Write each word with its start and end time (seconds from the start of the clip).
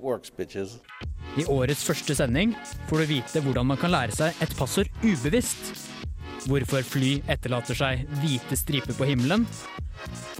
works, 0.00 0.30
bitches. 0.30 0.78
I 1.38 1.46
årets 1.48 1.84
første 1.86 2.14
sending 2.16 2.52
får 2.90 3.02
du 3.02 3.10
vite 3.14 3.40
hvordan 3.44 3.70
man 3.70 3.80
kan 3.80 3.92
lære 3.94 4.14
seg 4.14 4.42
et 4.44 4.52
passord 4.58 4.90
ubevisst. 5.02 5.88
Hvorfor 6.50 6.82
fly 6.84 7.20
etterlater 7.30 7.78
seg 7.78 8.02
hvite 8.20 8.58
striper 8.58 8.96
på 8.98 9.06
himmelen. 9.08 9.46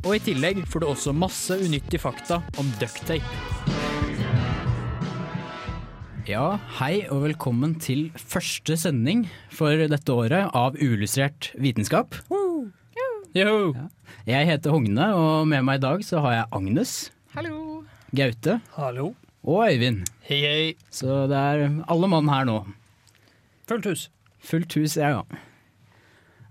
Og 0.02 0.16
i 0.16 0.23
tillegg 0.23 0.65
får 0.68 0.82
du 0.82 0.88
også 0.91 1.15
masse 1.15 1.56
unyttige 1.62 2.02
fakta 2.02 2.42
om 2.59 2.68
ducktape. 2.80 3.23
Ja, 6.29 6.59
hei 6.79 7.06
og 7.10 7.24
velkommen 7.24 7.74
til 7.82 8.10
første 8.15 8.77
sending 8.79 9.24
for 9.51 9.74
dette 9.74 10.15
året 10.15 10.52
av 10.54 10.77
Uillustrert 10.79 11.51
vitenskap. 11.59 12.15
Yo. 12.30 13.73
Ja. 13.74 13.88
Jeg 14.29 14.46
heter 14.51 14.74
Hogne, 14.74 15.09
og 15.16 15.48
med 15.51 15.65
meg 15.66 15.80
i 15.80 15.87
dag 15.87 16.04
så 16.06 16.20
har 16.23 16.37
jeg 16.37 16.48
Agnes. 16.60 16.95
Hallo. 17.34 17.82
Gaute. 18.15 18.60
Hallo. 18.77 19.15
Og 19.42 19.64
Øyvind. 19.66 20.05
Hei, 20.23 20.38
hei. 20.46 20.74
Så 20.95 21.24
det 21.30 21.38
er 21.38 21.64
alle 21.91 22.09
mann 22.10 22.28
her 22.30 22.46
nå. 22.46 22.60
Fullt 23.66 23.88
hus. 23.90 24.04
Fullt 24.43 24.74
hus, 24.79 24.95
ja 24.98 25.09
ja. 25.16 25.23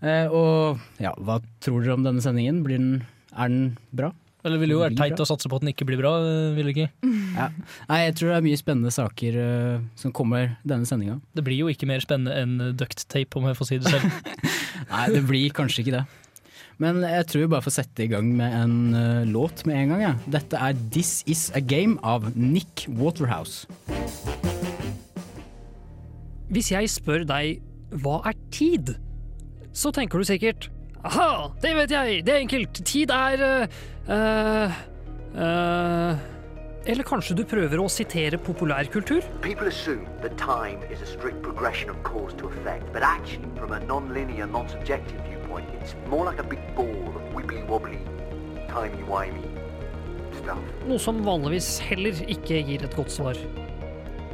Eh, 0.02 0.28
og 0.28 0.82
ja, 1.00 1.14
hva 1.16 1.38
tror 1.64 1.86
dere 1.86 1.96
om 1.96 2.04
denne 2.04 2.24
sendingen? 2.24 2.60
Blir 2.66 2.82
den, 2.82 3.06
er 3.32 3.52
den 3.52 3.78
bra? 3.96 4.12
Eller 4.44 4.60
ville 4.60 4.76
jo 4.76 4.82
vært 4.82 4.98
teit 4.98 5.16
bra. 5.16 5.24
å 5.24 5.30
satse 5.30 5.48
på 5.48 5.56
at 5.56 5.64
den 5.64 5.72
ikke 5.72 5.86
blir 5.88 6.02
bra, 6.02 6.16
eh, 6.26 6.52
ville 6.58 6.74
ikke? 6.74 6.90
Ja. 7.38 7.48
Nei, 7.88 8.00
jeg 8.10 8.18
tror 8.18 8.34
det 8.34 8.38
er 8.40 8.48
mye 8.50 8.60
spennende 8.60 8.92
saker 8.92 9.38
uh, 9.40 9.84
som 9.96 10.12
kommer 10.12 10.58
denne 10.68 10.90
sendinga. 10.90 11.22
Det 11.32 11.46
blir 11.46 11.62
jo 11.62 11.70
ikke 11.72 11.88
mer 11.88 12.04
spennende 12.04 12.36
enn 12.36 12.76
duct 12.76 13.06
tape, 13.08 13.40
om 13.40 13.48
jeg 13.48 13.60
får 13.60 13.70
si 13.70 13.80
det 13.80 13.94
selv. 13.94 14.34
Nei, 14.92 15.06
det 15.14 15.24
blir 15.30 15.56
kanskje 15.56 15.86
ikke 15.86 16.02
det. 16.02 16.04
Men 16.82 17.04
jeg 17.06 17.28
tror 17.30 17.44
vi 17.44 17.50
bare 17.52 17.66
får 17.66 17.76
sette 17.76 18.06
i 18.08 18.10
gang 18.10 18.32
med 18.34 18.56
en 18.58 18.78
uh, 18.96 19.22
låt 19.30 19.66
med 19.70 19.78
en 19.78 19.94
gang. 19.94 20.02
Ja. 20.02 20.14
Dette 20.34 20.58
er 20.58 20.78
This 20.94 21.20
Is 21.30 21.50
A 21.54 21.62
Game 21.62 22.00
av 22.02 22.32
Nick 22.34 22.88
Waterhouse. 22.98 23.70
Hvis 26.52 26.72
jeg 26.74 26.90
spør 26.92 27.28
deg 27.30 27.62
hva 28.02 28.18
er 28.32 28.36
tid, 28.52 28.96
så 29.76 29.92
tenker 29.96 30.20
du 30.20 30.28
sikkert 30.28 30.70
Aha, 31.08 31.50
det 31.64 31.72
vet 31.78 31.94
jeg, 31.96 32.20
det 32.28 32.34
er 32.34 32.44
enkelt, 32.44 32.82
tid 32.86 33.10
er 33.16 33.42
øh, 33.42 34.76
øh, 35.34 36.20
Eller 36.86 37.08
kanskje 37.08 37.40
du 37.40 37.42
prøver 37.50 37.82
å 37.82 37.88
sitere 37.90 38.38
populærkultur? 38.38 39.26
People 39.42 39.72
assume 39.72 40.06
that 40.22 40.38
time 40.38 40.84
is 40.94 41.02
a 41.02 41.10
strict 41.10 41.42
progression 41.42 41.90
of 41.90 41.98
cause 42.04 42.38
to 42.38 42.52
effect, 42.54 42.86
but 42.94 43.02
actually, 43.02 43.50
from 43.58 43.74
a 43.74 43.80
non-linear, 43.88 44.46
non-subjective 44.46 45.41
viewpoint, 45.52 45.82
it's 45.82 45.96
more 46.10 46.26
like 46.26 46.40
a 46.40 46.44
big 46.44 46.60
ball 46.76 47.16
of 47.16 47.22
wibbly-wobbly, 47.34 48.00
timey-wimey 48.70 49.44
stuff. 50.42 50.60
Noe 50.88 51.00
som 51.00 51.22
vanligvis 51.26 51.80
heller 51.84 52.16
ikke 52.28 52.62
gir 52.68 52.86
et 52.86 52.96
godt 52.96 53.12
svar. 53.12 53.40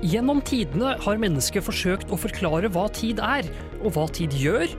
Gjennom 0.05 0.43
tidene 0.45 0.93
har 1.01 1.21
mennesket 1.21 1.65
forsøkt 1.65 2.11
å 2.13 2.19
forklare 2.21 2.69
hva 2.69 2.85
tid 2.93 3.21
er, 3.23 3.47
og 3.81 3.95
hva 3.95 4.05
tid 4.13 4.33
gjør, 4.37 4.69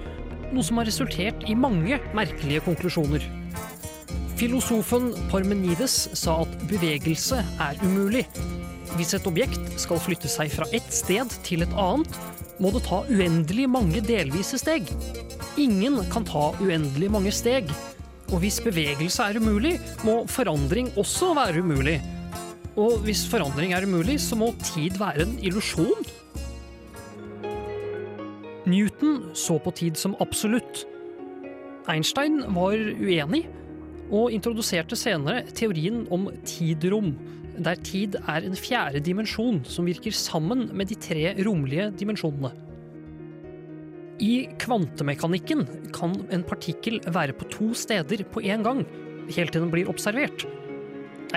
noe 0.53 0.65
som 0.65 0.79
har 0.79 0.87
resultert 0.89 1.43
i 1.51 1.59
mange 1.59 1.99
merkelige 2.17 2.63
konklusjoner. 2.69 3.25
Filosofen 4.39 5.11
Parmenides 5.33 6.05
sa 6.15 6.39
at 6.45 6.53
bevegelse 6.71 7.43
er 7.43 7.81
umulig. 7.83 8.23
Hvis 8.95 9.11
et 9.19 9.27
objekt 9.29 9.75
skal 9.83 9.99
flytte 10.01 10.31
seg 10.31 10.53
fra 10.55 10.69
ett 10.73 10.87
sted 10.95 11.35
til 11.45 11.67
et 11.67 11.75
annet, 11.75 12.15
må 12.63 12.71
det 12.75 12.87
ta 12.87 13.03
uendelig 13.11 13.67
mange 13.71 14.01
delvise 14.03 14.59
steg. 14.63 14.87
Ingen 15.59 15.99
kan 16.13 16.23
ta 16.23 16.53
uendelig 16.63 17.09
mange 17.11 17.33
steg. 17.35 17.71
Og 18.31 18.43
hvis 18.43 18.61
bevegelse 18.63 19.25
er 19.25 19.41
umulig, 19.41 19.79
må 20.07 20.21
forandring 20.31 20.93
også 21.01 21.33
være 21.35 21.65
umulig. 21.65 21.97
Og 22.79 23.01
hvis 23.03 23.25
forandring 23.27 23.73
er 23.75 23.87
umulig, 23.89 24.21
så 24.23 24.39
må 24.39 24.53
tid 24.63 25.01
være 25.01 25.25
en 25.25 25.35
illusjon. 25.43 26.07
Newton 28.69 29.33
så 29.35 29.59
på 29.59 29.73
tid 29.75 29.99
som 29.99 30.15
absolutt. 30.21 30.85
Einstein 31.89 32.43
var 32.55 32.77
uenig, 32.77 33.49
og 34.13 34.31
introduserte 34.33 34.97
senere 34.97 35.43
teorien 35.57 36.05
om 36.13 36.29
tidrom, 36.47 37.15
der 37.59 37.81
tid 37.83 38.15
er 38.21 38.47
en 38.47 38.57
fjerde 38.57 39.03
dimensjon 39.03 39.65
som 39.67 39.89
virker 39.89 40.15
sammen 40.15 40.69
med 40.77 40.93
de 40.93 41.01
tre 41.03 41.33
romlige 41.43 41.91
dimensjonene. 41.99 42.68
I 44.19 44.49
kvantemekanikken 44.59 45.61
kan 45.95 46.15
en 46.35 46.43
partikkel 46.47 46.99
være 47.07 47.37
på 47.39 47.47
to 47.53 47.69
steder 47.79 48.25
på 48.33 48.43
én 48.43 48.65
gang, 48.67 48.83
helt 49.31 49.53
til 49.55 49.63
den 49.63 49.71
blir 49.71 49.91
observert. 49.91 50.43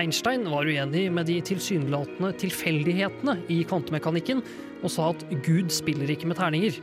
Einstein 0.00 0.48
var 0.50 0.66
uenig 0.66 1.04
med 1.12 1.28
de 1.28 1.36
tilsynelatende 1.44 2.32
tilfeldighetene 2.40 3.36
i 3.52 3.60
kvantemekanikken, 3.68 4.40
og 4.82 4.90
sa 4.90 5.10
at 5.12 5.22
Gud 5.46 5.70
spiller 5.70 6.10
ikke 6.10 6.30
med 6.30 6.40
terninger. 6.40 6.80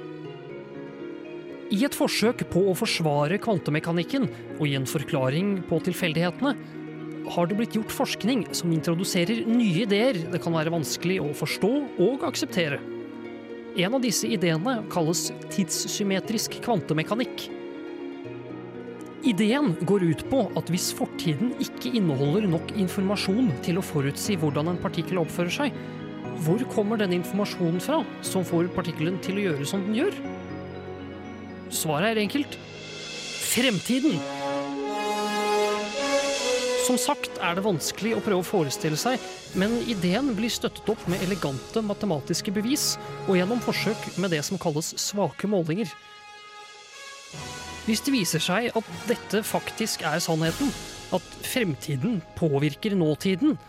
I 1.70 1.84
et 1.86 1.98
forsøk 1.98 2.46
på 2.50 2.64
å 2.70 2.78
forsvare 2.78 3.38
kvantemekanikken 3.44 4.30
og 4.56 4.64
gi 4.70 4.78
en 4.78 4.88
forklaring 4.90 5.58
på 5.70 5.82
tilfeldighetene, 5.90 6.54
har 7.30 7.50
det 7.50 7.58
blitt 7.60 7.76
gjort 7.76 7.92
forskning 7.94 8.48
som 8.58 8.72
introduserer 8.74 9.44
nye 9.46 9.84
ideer 9.84 10.18
det 10.32 10.40
kan 10.42 10.56
være 10.56 10.74
vanskelig 10.74 11.20
å 11.22 11.34
forstå 11.38 11.74
og 12.08 12.24
akseptere. 12.26 12.80
En 13.80 13.96
av 13.96 14.02
disse 14.04 14.28
ideene 14.28 14.82
kalles 14.92 15.30
tidssymmetrisk 15.54 16.58
kvantemekanikk. 16.66 17.46
Ideen 19.30 19.74
går 19.88 20.04
ut 20.10 20.24
på 20.32 20.42
at 20.60 20.72
hvis 20.72 20.90
fortiden 20.96 21.54
ikke 21.64 21.92
inneholder 22.00 22.48
nok 22.52 22.74
informasjon 22.80 23.52
til 23.64 23.80
å 23.80 23.84
forutsi 23.84 24.36
hvordan 24.40 24.72
en 24.74 24.82
partikkel 24.84 25.22
oppfører 25.24 25.56
seg, 25.56 25.80
hvor 26.44 26.64
kommer 26.72 27.00
den 27.00 27.18
informasjonen 27.20 27.80
fra 27.84 28.02
som 28.24 28.48
får 28.48 28.72
partikkelen 28.76 29.20
til 29.24 29.40
å 29.40 29.48
gjøre 29.50 29.68
som 29.68 29.84
den 29.88 30.00
gjør? 30.02 30.20
Svaret 31.72 32.14
er 32.14 32.24
enkelt. 32.24 32.60
Fremtiden! 33.50 34.39
Som 36.90 36.98
sagt 36.98 37.36
er 37.38 37.54
det 37.54 37.62
vanskelig 37.62 38.16
å 38.18 38.22
prøve 38.26 38.42
å 38.42 38.48
forestille 38.48 38.98
seg, 38.98 39.22
men 39.62 39.76
ideen 39.86 40.32
blir 40.34 40.50
støttet 40.50 40.88
opp 40.90 41.04
med 41.06 41.22
elegante 41.22 41.84
matematiske 41.86 42.50
bevis 42.56 42.96
og 43.28 43.36
gjennom 43.38 43.62
forsøk 43.62 44.08
med 44.18 44.34
det 44.34 44.40
som 44.48 44.58
kalles 44.58 44.96
svake 44.98 45.46
målinger. 45.46 45.92
Hvis 47.86 48.02
det 48.08 48.16
viser 48.16 48.42
seg 48.42 48.72
at 48.74 48.90
dette 49.06 49.44
faktisk 49.46 50.02
er 50.10 50.18
sannheten, 50.18 50.74
at 51.14 51.30
fremtiden 51.46 52.24
påvirker 52.40 52.98
nåtiden, 52.98 53.60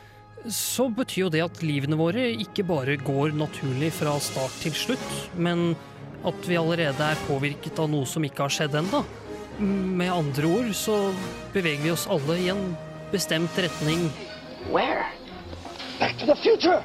så 0.48 0.88
betyr 0.88 1.26
jo 1.26 1.32
det 1.36 1.44
at 1.44 1.60
livene 1.60 2.00
våre 2.00 2.24
ikke 2.40 2.64
bare 2.64 2.96
går 3.04 3.36
naturlig 3.36 3.92
fra 4.00 4.16
start 4.24 4.62
til 4.64 4.72
slutt, 4.72 5.08
men 5.36 5.74
at 6.24 6.48
vi 6.48 6.56
allerede 6.56 7.12
er 7.12 7.26
påvirket 7.28 7.84
av 7.84 7.92
noe 7.92 8.08
som 8.08 8.24
ikke 8.24 8.48
har 8.48 8.60
skjedd 8.62 8.80
ennå. 8.80 9.04
Med 9.60 10.08
andre 10.08 10.48
ord 10.48 10.70
så 10.72 11.10
beveger 11.52 11.84
vi 11.84 11.92
oss 11.92 12.08
alle 12.08 12.40
i 12.40 12.48
en 12.48 12.70
bestemt 13.12 13.58
retning. 13.58 14.10
Where? 14.70 15.06
Back 15.98 16.18
to 16.18 16.26
the 16.26 16.36
future! 16.36 16.82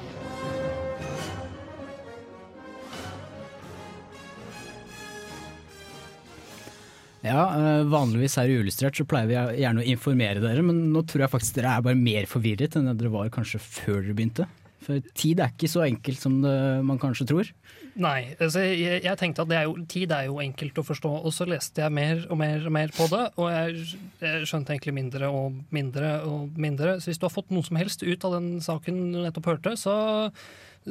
Ja, 7.25 7.45
eh, 7.57 7.83
vanligvis 7.89 8.35
her 8.37 8.49
i 8.49 8.57
Uillustrert 8.59 8.97
så 8.99 9.05
pleier 9.09 9.29
vi 9.31 9.61
gjerne 9.63 9.81
å 9.81 9.87
informere 9.89 10.43
dere, 10.43 10.61
men 10.61 10.83
nå 10.93 11.01
tror 11.09 11.25
jeg 11.25 11.33
faktisk 11.33 11.57
dere 11.57 11.71
er 11.73 11.87
bare 11.87 11.97
mer 11.97 12.27
forvirret 12.29 12.77
enn 12.77 12.91
dere 12.91 13.09
var 13.13 13.31
kanskje 13.33 13.61
før 13.63 14.03
dere 14.03 14.17
begynte. 14.17 14.45
For 14.85 15.01
tid 15.17 15.41
er 15.41 15.53
ikke 15.53 15.69
så 15.71 15.83
enkelt 15.87 16.21
som 16.21 16.37
det, 16.43 16.53
man 16.85 16.99
kanskje 17.01 17.25
tror. 17.29 17.49
Nei, 17.95 18.35
altså 18.43 18.61
jeg, 18.65 18.99
jeg 19.05 19.19
tenkte 19.19 19.45
at 19.45 19.49
det 19.49 19.57
er 19.57 19.69
jo, 19.69 19.75
tid 19.89 20.11
er 20.11 20.27
jo 20.27 20.41
enkelt 20.43 20.81
å 20.81 20.83
forstå, 20.85 21.11
og 21.25 21.33
så 21.33 21.47
leste 21.47 21.81
jeg 21.81 21.95
mer 21.95 22.25
og 22.27 22.39
mer 22.41 22.67
og 22.67 22.75
mer 22.75 22.91
på 22.95 23.07
det, 23.11 23.21
og 23.39 23.49
jeg, 23.53 23.85
jeg 24.19 24.49
skjønte 24.49 24.75
egentlig 24.75 24.95
mindre 24.97 25.29
og 25.31 25.61
mindre 25.75 26.11
og 26.27 26.59
mindre. 26.59 26.97
Så 26.99 27.11
hvis 27.11 27.21
du 27.21 27.27
har 27.29 27.33
fått 27.33 27.53
noe 27.55 27.65
som 27.65 27.79
helst 27.79 28.03
ut 28.03 28.27
av 28.27 28.37
den 28.37 28.49
saken 28.63 29.01
du 29.15 29.21
nettopp 29.23 29.51
hørte, 29.53 29.75
så, 29.79 29.95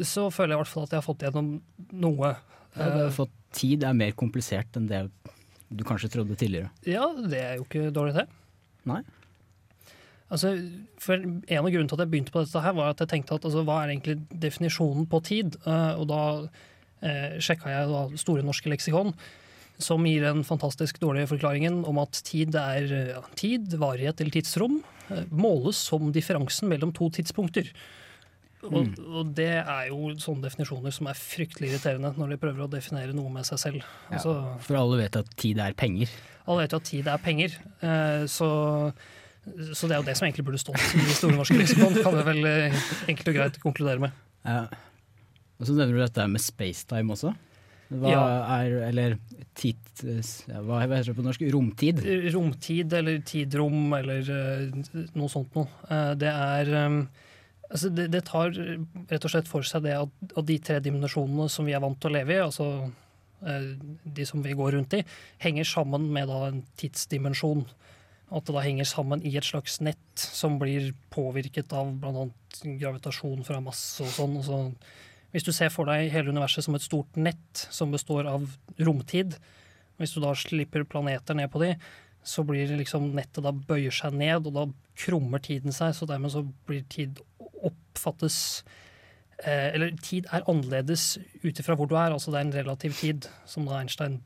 så 0.01 0.31
føler 0.33 0.55
jeg 0.55 0.61
i 0.61 0.63
hvert 0.65 0.73
fall 0.73 0.89
at 0.89 0.97
jeg 0.97 1.03
har 1.03 1.09
fått 1.09 1.27
gjennom 1.27 1.53
noe. 1.93 2.35
Ja, 2.75 2.89
du 2.91 3.01
har 3.05 3.15
fått 3.15 3.37
tid 3.55 3.85
er 3.87 3.95
mer 3.95 4.17
komplisert 4.19 4.81
enn 4.81 4.89
det 4.91 5.05
du 5.75 5.85
kanskje 5.87 6.11
trodde 6.17 6.37
tidligere. 6.39 6.73
Ja, 6.89 7.07
det 7.19 7.41
er 7.41 7.61
jo 7.61 7.67
ikke 7.67 7.93
dårlig, 7.95 8.17
det. 8.17 8.27
Nei. 8.89 9.03
Altså, 10.33 10.55
for 10.99 11.21
En 11.21 11.61
av 11.61 11.69
grunnene 11.69 11.91
til 11.91 11.99
at 11.99 12.05
jeg 12.07 12.13
begynte 12.15 12.33
på 12.35 12.43
dette, 12.43 12.63
her 12.65 12.77
var 12.77 12.95
at 12.95 13.03
jeg 13.05 13.13
tenkte 13.13 13.37
at 13.37 13.45
altså, 13.45 13.65
hva 13.67 13.83
er 13.83 13.93
egentlig 13.93 14.19
definisjonen 14.31 15.09
på 15.11 15.21
tid? 15.27 15.59
Uh, 15.67 16.01
og 16.01 16.09
da 16.11 16.23
uh, 16.45 17.37
sjekka 17.45 17.71
jeg 17.71 17.91
da 17.93 18.05
Store 18.21 18.47
norske 18.47 18.73
leksikon, 18.73 19.13
som 19.83 20.07
gir 20.07 20.25
den 20.25 20.45
fantastisk 20.47 21.01
dårlige 21.03 21.33
forklaringen 21.35 21.83
om 21.89 21.99
at 22.03 22.23
tid 22.25 22.57
er 22.57 22.89
ja, 23.13 23.23
tid, 23.37 23.77
varighet 23.81 24.23
eller 24.23 24.39
tidsrom, 24.39 24.83
Uh, 25.05 25.21
måles 25.29 25.77
som 25.77 26.07
differansen 26.17 26.71
mellom 26.71 26.89
to 26.97 27.11
tidspunkter. 27.13 27.67
Og, 28.65 28.95
og 29.05 29.33
det 29.37 29.51
er 29.61 29.89
jo 29.91 30.15
sånne 30.21 30.47
definisjoner 30.47 30.95
som 30.95 31.11
er 31.11 31.19
fryktelig 31.19 31.73
irriterende 31.73 32.15
når 32.17 32.33
de 32.33 32.39
prøver 32.41 32.65
å 32.65 32.71
definere 32.73 33.17
noe 33.17 33.33
med 33.33 33.45
seg 33.45 33.61
selv. 33.61 33.91
Altså, 34.09 34.33
For 34.65 34.79
alle 34.81 35.03
vet 35.03 35.19
at 35.21 35.29
tid 35.41 35.61
er 35.61 35.77
penger. 35.77 36.13
alle 36.47 36.65
vet 36.65 36.73
jo 36.73 36.81
at 36.81 36.89
tid 36.89 37.11
er 37.13 37.21
penger, 37.21 37.59
eh, 37.85 38.25
så, 38.31 38.49
så 39.77 39.89
det 39.89 39.97
er 39.97 40.01
jo 40.03 40.07
det 40.09 40.17
som 40.19 40.27
egentlig 40.27 40.45
burde 40.47 40.61
stått 40.63 40.81
i 40.97 41.05
Store 41.17 41.37
norske 41.37 41.57
leksikon, 41.59 41.97
kan 42.03 42.17
jeg 42.21 42.27
vel 42.31 42.47
eh, 42.49 42.79
enkelt 43.13 43.31
og 43.33 43.37
greit 43.39 43.59
konkludere 43.63 44.03
med. 44.07 44.15
Ja. 44.45 44.63
Og 45.61 45.69
så 45.69 45.75
nevner 45.77 45.95
du 45.99 46.03
dette 46.03 46.25
med 46.33 46.43
spacetime 46.43 47.13
også. 47.15 47.35
Hva 47.95 48.11
Ja. 48.11 48.23
er 48.63 48.79
Eller 48.89 49.19
tid 49.55 49.77
Hva 50.03 50.81
heter 50.81 51.05
det 51.13 51.15
på 51.19 51.23
norsk? 51.23 51.43
Romtid? 51.53 52.01
Romtid 52.35 52.93
eller 52.97 53.21
tidrom 53.29 53.93
eller 53.95 54.25
eh, 54.35 55.05
noe 55.15 55.29
sånt 55.31 55.55
noe. 55.55 55.69
Eh, 55.91 56.15
Det 56.19 56.33
er 56.33 56.73
eh, 56.75 56.97
altså 57.71 57.91
det, 57.95 58.09
det 58.11 58.25
tar 58.27 58.51
rett 58.57 59.25
og 59.29 59.31
slett 59.31 59.49
for 59.51 59.63
seg 59.69 59.85
det 59.87 59.95
at, 60.01 60.11
at 60.37 60.47
de 60.49 60.59
tre 60.59 60.81
dimensjonene 60.81 61.47
som 61.53 61.69
vi 61.69 61.77
er 61.77 61.85
vant 61.85 62.01
til 62.01 62.11
å 62.11 62.17
leve 62.17 62.35
i, 62.35 62.41
altså 62.43 62.67
eh, 63.47 63.71
de 64.05 64.27
som 64.27 64.43
vi 64.43 64.57
går 64.57 64.75
rundt 64.79 64.97
i, 64.99 65.05
henger 65.45 65.65
sammen 65.69 66.09
med 66.13 66.29
da 66.33 66.49
en 66.49 66.65
tidsdimensjon. 66.81 67.67
At 68.35 68.49
det 68.49 68.57
da 68.57 68.65
henger 68.65 68.89
sammen 68.89 69.23
i 69.23 69.37
et 69.39 69.47
slags 69.47 69.79
nett 69.85 70.19
som 70.19 70.59
blir 70.59 70.93
påvirket 71.15 71.73
av 71.77 71.93
bl.a. 72.03 72.27
gravitasjon 72.65 73.45
fra 73.47 73.61
masse 73.63 74.03
og 74.03 74.11
sånn. 74.15 74.39
så 74.43 74.61
hvis 75.35 75.47
du 75.47 75.51
ser 75.51 75.71
for 75.75 75.91
deg 75.91 76.13
hele 76.15 76.31
universet 76.31 76.67
som 76.67 76.77
et 76.79 76.85
stort 76.85 77.17
nett 77.19 77.67
som 77.75 77.91
består 77.91 78.29
av 78.31 78.47
romtid, 78.87 79.35
hvis 79.99 80.15
du 80.15 80.21
da 80.23 80.31
slipper 80.39 80.87
planeter 80.87 81.35
ned 81.35 81.51
på 81.51 81.63
de, 81.63 81.73
så 82.25 82.45
blir 82.47 82.71
liksom 82.79 83.11
nettet 83.17 83.43
da 83.45 83.51
bøyer 83.53 83.95
seg 83.95 84.15
ned, 84.17 84.47
og 84.47 84.55
da 84.55 84.65
krummer 84.99 85.43
tiden 85.43 85.75
seg, 85.75 85.93
så 85.97 86.07
dermed 86.09 86.33
så 86.33 86.45
blir 86.69 86.85
tid 86.91 87.19
oppfattes 87.65 88.37
eh, 89.43 89.75
Eller 89.75 89.91
tid 90.03 90.29
er 90.33 90.47
annerledes 90.51 91.19
ut 91.43 91.61
ifra 91.61 91.77
hvor 91.79 91.91
du 91.91 91.97
er, 91.99 92.15
altså 92.15 92.33
det 92.33 92.41
er 92.41 92.47
en 92.47 92.57
relativ 92.61 92.95
tid, 93.01 93.29
som 93.51 93.67
da 93.67 93.81
Einstein 93.81 94.21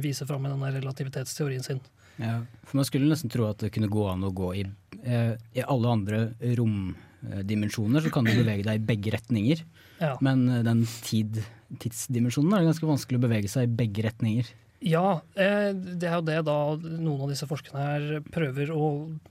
viser 0.00 0.28
fram 0.28 0.44
i 0.44 0.52
denne 0.52 0.72
relativitetsteorien 0.74 1.64
sin. 1.64 1.84
Ja, 2.16 2.40
for 2.62 2.78
Man 2.78 2.86
skulle 2.86 3.10
nesten 3.10 3.32
tro 3.32 3.48
at 3.48 3.62
det 3.64 3.72
kunne 3.74 3.90
gå 3.90 4.04
an 4.10 4.26
å 4.26 4.32
gå 4.34 4.52
i, 4.60 4.64
eh, 5.02 5.34
i 5.54 5.62
alle 5.62 5.90
andre 5.90 6.20
romdimensjoner, 6.40 8.04
så 8.04 8.12
kan 8.14 8.26
du 8.26 8.34
bevege 8.34 8.66
deg 8.66 8.80
i 8.80 8.86
begge 8.92 9.14
retninger. 9.16 9.64
Ja. 10.00 10.16
Men 10.24 10.48
eh, 10.48 10.62
den 10.66 10.84
tid, 11.06 11.42
tidsdimensjonen 11.82 12.54
er 12.54 12.62
det 12.62 12.72
ganske 12.72 12.92
vanskelig 12.92 13.20
å 13.20 13.24
bevege 13.26 13.50
seg 13.50 13.66
i 13.66 13.74
begge 13.82 14.06
retninger. 14.06 14.52
Ja, 14.84 15.22
eh, 15.40 15.70
det 15.72 16.10
er 16.10 16.18
jo 16.18 16.26
det 16.28 16.40
da 16.44 16.58
noen 16.76 17.24
av 17.24 17.30
disse 17.32 17.48
forskerne 17.48 17.84
her 17.88 18.24
prøver 18.34 18.72
å, 18.74 18.88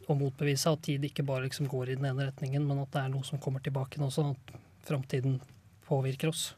å 0.09 0.15
motbevise, 0.17 0.71
at 0.71 0.81
tid 0.87 1.03
ikke 1.05 1.25
bare 1.27 1.45
liksom 1.45 1.69
går 1.71 1.93
i 1.93 1.97
den 1.99 2.09
ene 2.09 2.31
retningen, 2.31 2.65
men 2.67 2.81
at 2.81 2.91
det 2.95 3.03
er 3.03 3.11
noe 3.13 3.27
som 3.27 3.41
kommer 3.41 3.61
tilbake 3.63 3.99
igjen 3.99 4.11
sånn 4.13 4.33
at 4.33 4.55
framtiden 4.87 5.37
påvirker 5.87 6.31
oss. 6.33 6.49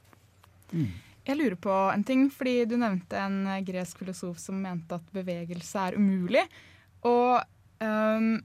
Jeg 1.26 1.40
lurer 1.40 1.58
på 1.58 1.74
en 1.90 2.04
ting, 2.06 2.28
fordi 2.30 2.60
du 2.70 2.76
nevnte 2.78 3.18
en 3.18 3.46
eh, 3.50 3.64
gresk 3.66 4.04
filosof 4.04 4.38
som 4.42 4.60
mente 4.62 4.98
at 4.98 5.14
bevegelse 5.16 5.88
er 5.88 5.98
umulig. 5.98 6.44
Og 7.06 7.40
um, 7.82 8.36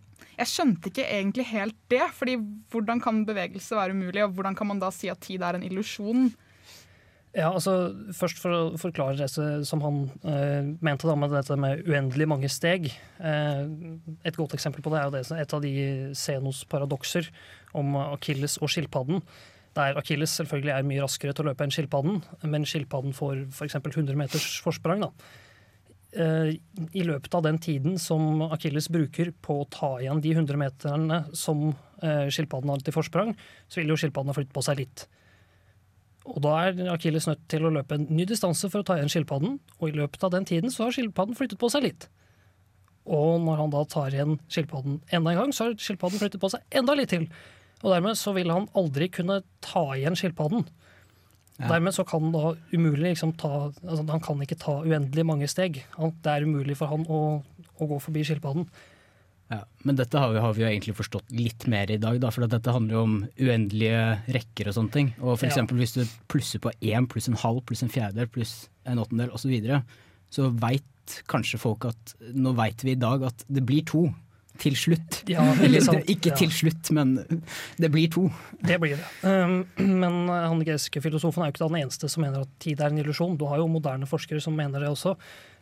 jeg 0.41 0.49
skjønte 0.49 0.89
ikke 0.91 1.05
egentlig 1.05 1.47
helt 1.51 1.77
det, 1.93 2.07
fordi 2.17 2.39
hvordan 2.73 3.03
kan 3.05 3.25
bevegelse 3.29 3.77
være 3.77 3.97
umulig, 3.97 4.25
og 4.25 4.37
hvordan 4.37 4.57
kan 4.57 4.71
man 4.71 4.81
da 4.81 4.89
si 4.95 5.11
at 5.13 5.21
tid 5.25 5.45
er 5.45 5.59
en 5.59 5.67
illusjon? 5.67 6.31
Ja, 7.31 7.53
altså 7.53 7.93
Først 8.17 8.41
for 8.43 8.51
å 8.51 8.63
forklare 8.81 9.21
det 9.21 9.29
som 9.31 9.85
han 9.85 10.01
eh, 10.27 10.67
mente 10.83 11.07
da 11.07 11.15
med 11.15 11.31
dette 11.31 11.55
med 11.61 11.85
uendelig 11.87 12.27
mange 12.27 12.51
steg. 12.51 12.89
Eh, 13.23 13.63
et 14.27 14.39
godt 14.39 14.57
eksempel 14.57 14.83
på 14.83 14.91
det 14.91 14.99
er 14.99 15.07
jo 15.07 15.15
det, 15.15 15.23
et 15.39 15.55
av 15.55 15.63
de 15.63 15.75
Zenos 16.19 16.65
paradokser 16.67 17.31
om 17.77 17.95
Akilles 18.09 18.59
og 18.59 18.73
skilpadden. 18.73 19.23
Der 19.81 20.01
Akilles 20.01 20.35
selvfølgelig 20.37 20.75
er 20.77 20.89
mye 20.89 21.05
raskere 21.05 21.35
til 21.35 21.47
å 21.47 21.51
løpe 21.51 21.65
enn 21.65 21.73
skilpadden, 21.75 22.21
men 22.53 22.67
skilpadden 22.69 23.15
får 23.17 23.47
f.eks. 23.49 23.79
100 23.81 24.19
meters 24.19 24.49
forsprang. 24.65 25.07
da. 25.07 25.13
Eh, 26.11 26.57
I 26.93 27.05
løpet 27.07 27.35
av 27.39 27.45
den 27.47 27.61
tiden 27.63 27.99
som 28.03 28.43
Akilles 28.51 28.91
bruker 28.91 29.31
på 29.43 29.61
å 29.63 29.69
ta 29.71 29.93
igjen 30.01 30.23
de 30.25 30.35
100 30.35 30.59
meterne 30.59 31.23
som 31.39 31.69
eh, 32.03 32.27
skilpadden 32.33 32.73
har 32.73 32.83
til 32.85 32.97
forsprang, 32.97 33.33
så 33.71 33.81
vil 33.81 33.93
jo 33.95 33.99
skilpadden 34.01 34.33
ha 34.33 34.37
flyttet 34.37 34.57
på 34.57 34.65
seg 34.67 34.83
litt. 34.83 35.07
Og 36.27 36.43
da 36.45 36.57
er 36.67 36.91
Akilles 36.93 37.29
nødt 37.31 37.47
til 37.51 37.65
å 37.65 37.73
løpe 37.73 37.97
en 37.97 38.09
ny 38.11 38.27
distanse 38.29 38.69
for 38.69 38.83
å 38.83 38.87
ta 38.87 38.99
igjen 38.99 39.13
skilpadden, 39.13 39.61
og 39.79 39.87
i 39.87 39.95
løpet 39.97 40.27
av 40.27 40.35
den 40.35 40.49
tiden 40.49 40.75
så 40.75 40.89
har 40.89 40.97
skilpadden 40.97 41.39
flyttet 41.39 41.61
på 41.63 41.71
seg 41.73 41.87
litt. 41.87 42.11
Og 43.11 43.41
når 43.43 43.63
han 43.63 43.73
da 43.73 43.87
tar 43.89 44.13
igjen 44.15 44.37
skilpadden 44.51 45.01
enda 45.15 45.33
en 45.33 45.41
gang, 45.45 45.55
så 45.55 45.69
har 45.69 45.79
skilpadden 45.81 46.21
flyttet 46.21 46.43
på 46.43 46.51
seg 46.53 46.79
enda 46.83 46.99
litt 46.99 47.15
til. 47.15 47.31
Og 47.81 47.95
dermed 47.95 48.19
så 48.21 48.35
vil 48.37 48.53
han 48.53 48.69
aldri 48.77 49.09
kunne 49.13 49.41
ta 49.65 49.85
igjen 49.97 50.19
skilpadden. 50.19 50.67
Ja. 51.61 51.69
Dermed 51.75 51.97
så 51.97 52.05
kan 52.09 52.25
han 52.27 52.33
da 52.33 52.55
umulig 52.73 53.11
liksom 53.11 53.35
ta 53.37 53.69
altså 53.69 54.05
Han 54.09 54.23
kan 54.25 54.41
ikke 54.41 54.57
ta 54.61 54.79
uendelig 54.81 55.27
mange 55.29 55.49
steg. 55.51 55.83
Han, 55.99 56.15
det 56.25 56.33
er 56.33 56.49
umulig 56.49 56.77
for 56.79 56.93
han 56.93 57.05
å, 57.05 57.21
å 57.77 57.89
gå 57.91 58.01
forbi 58.01 58.25
skilpadden. 58.25 58.69
Ja, 59.51 59.65
men 59.83 59.97
dette 59.99 60.21
har 60.23 60.31
vi, 60.31 60.39
har 60.39 60.53
vi 60.55 60.63
jo 60.63 60.69
egentlig 60.69 60.95
forstått 60.95 61.33
litt 61.35 61.67
mer 61.71 61.91
i 61.91 61.99
dag, 61.99 62.21
da, 62.23 62.29
for 62.31 62.47
at 62.47 62.53
dette 62.53 62.71
handler 62.71 62.95
jo 62.95 63.01
om 63.03 63.17
uendelige 63.35 64.05
rekker 64.37 64.71
og 64.71 64.77
sånne 64.77 64.95
ting. 64.95 65.09
Og 65.19 65.41
for 65.41 65.51
Ja. 65.51 65.65
hvis 65.67 65.97
du 65.97 66.05
plusser 66.31 66.63
på 66.63 66.71
én 66.81 67.09
pluss 67.11 67.27
en 67.29 67.35
halv 67.35 67.65
pluss 67.67 67.83
en 67.83 67.91
fjerdedel 67.91 68.31
pluss 68.31 68.69
en 68.87 69.03
åttendel 69.03 69.35
osv., 69.35 69.43
så, 69.43 69.51
videre, 69.51 69.83
så 70.31 70.51
veit 70.55 71.17
kanskje 71.27 71.59
folk 71.59 71.85
at 71.91 72.15
nå 72.33 72.55
veit 72.55 72.85
vi 72.85 72.93
i 72.95 73.01
dag 73.01 73.25
at 73.27 73.45
det 73.51 73.67
blir 73.67 73.83
to. 73.85 74.07
Til 74.61 74.77
slutt. 74.77 75.23
Ja, 75.31 75.45
Eller 75.65 75.81
sant? 75.85 76.09
ikke 76.11 76.33
Ja. 76.35 76.37
til 76.37 76.51
slutt, 76.53 76.91
men 76.93 77.15
det 77.81 77.91
blir 77.93 78.11
to. 78.13 78.27
Det 78.61 78.77
blir 78.83 78.99
det. 78.99 79.07
Um, 79.25 79.65
men 79.79 80.29
han 80.29 80.65
greske 80.67 81.01
filosofen 81.01 81.43
er 81.43 81.49
jo 81.51 81.55
ikke 81.55 81.69
den 81.69 81.83
eneste 81.83 82.11
som 82.13 82.25
mener 82.27 82.45
at 82.45 82.53
tid 82.61 82.81
er 82.81 82.93
en 82.93 83.01
illusjon. 83.01 83.39
Du 83.41 83.47
har 83.49 83.63
jo 83.63 83.71
moderne 83.73 84.09
forskere 84.09 84.41
som 84.45 84.57
mener 84.57 84.85
det 84.85 84.91
også. 84.93 85.17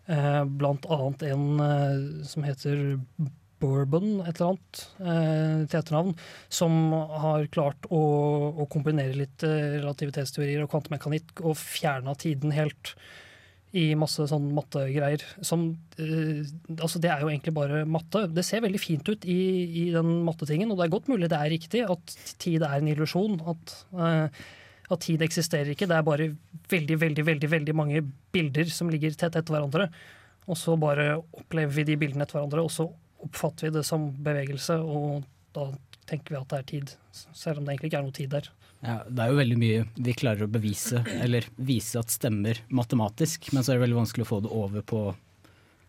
Uh, 0.09 0.43
blant 0.49 0.87
annet 0.89 1.23
en 1.31 1.61
uh, 1.61 2.25
som 2.25 2.43
heter 2.47 2.99
Bourbon, 3.61 4.23
et 4.23 4.39
eller 4.39 4.55
annet 4.55 4.83
uh, 5.03 5.67
til 5.69 5.79
etternavn, 5.79 6.13
som 6.49 6.93
har 7.23 7.47
klart 7.55 7.89
å, 7.91 8.03
å 8.63 8.67
kombinere 8.71 9.19
litt 9.19 9.43
relativitetsteorier 9.45 10.63
og 10.65 10.71
kvantemekanikk 10.73 11.43
og 11.43 11.59
fjerna 11.59 12.15
tiden 12.19 12.55
helt 12.55 12.95
i 13.77 13.91
masse 13.99 14.25
sånn 14.31 14.47
mattegreier. 14.57 15.25
Som, 15.45 15.71
uh, 16.01 16.45
altså 16.79 17.01
det 17.03 17.11
er 17.13 17.25
jo 17.25 17.33
egentlig 17.33 17.55
bare 17.57 17.83
matte. 17.89 18.27
Det 18.33 18.45
ser 18.47 18.65
veldig 18.65 18.81
fint 18.81 19.09
ut 19.09 19.27
i, 19.29 19.41
i 19.83 19.89
den 19.95 20.23
mattetingen, 20.27 20.73
og 20.73 20.81
det 20.81 20.87
er 20.87 20.95
godt 20.95 21.11
mulig 21.13 21.29
det 21.29 21.41
er 21.41 21.53
riktig 21.53 21.85
at 21.85 22.15
tid 22.41 22.65
er 22.65 22.79
en 22.79 22.93
illusjon. 22.95 23.41
At, 23.53 23.75
uh, 23.97 24.47
at 24.89 25.05
tid 25.05 25.25
eksisterer 25.25 25.75
ikke. 25.75 25.89
Det 25.91 25.99
er 25.99 26.07
bare 26.07 26.31
veldig, 26.73 27.01
veldig, 27.03 27.27
veldig, 27.29 27.51
veldig 27.57 27.77
mange 27.77 28.05
bilder 28.33 28.71
som 28.73 28.89
ligger 28.93 29.13
tett 29.13 29.37
etter 29.37 29.53
hverandre. 29.53 29.91
Og 30.49 30.57
så 30.57 30.79
bare 30.81 31.19
opplever 31.19 31.75
vi 31.77 31.85
de 31.91 31.99
bildene 32.01 32.25
etter 32.25 32.39
hverandre, 32.39 32.65
og 32.65 32.73
så 32.73 32.89
oppfatter 33.25 33.69
vi 33.69 33.75
det 33.77 33.85
som 33.85 34.09
bevegelse, 34.25 34.79
og 34.81 35.27
da 35.57 35.67
tenker 36.09 36.35
vi 36.35 36.41
at 36.41 36.49
det 36.53 36.59
er 36.59 36.69
tid. 36.73 36.95
Selv 37.13 37.61
om 37.61 37.67
det 37.67 37.75
egentlig 37.75 37.91
ikke 37.91 38.01
er 38.01 38.07
noe 38.07 38.17
tid 38.17 38.33
der. 38.33 38.49
Ja, 38.85 39.01
det 39.11 39.19
er 39.25 39.33
jo 39.33 39.39
veldig 39.41 39.57
mye 39.59 39.87
vi 39.97 40.13
klarer 40.15 40.47
å 40.47 40.51
bevise, 40.55 41.01
eller 41.19 41.47
vise 41.59 41.99
at 41.99 42.13
stemmer 42.15 42.61
matematisk, 42.71 43.49
men 43.53 43.65
så 43.67 43.73
er 43.73 43.79
det 43.81 43.87
veldig 43.89 43.97
vanskelig 43.99 44.27
å 44.27 44.31
få 44.31 44.39
det 44.45 44.53
over 44.55 44.85
på 44.87 45.01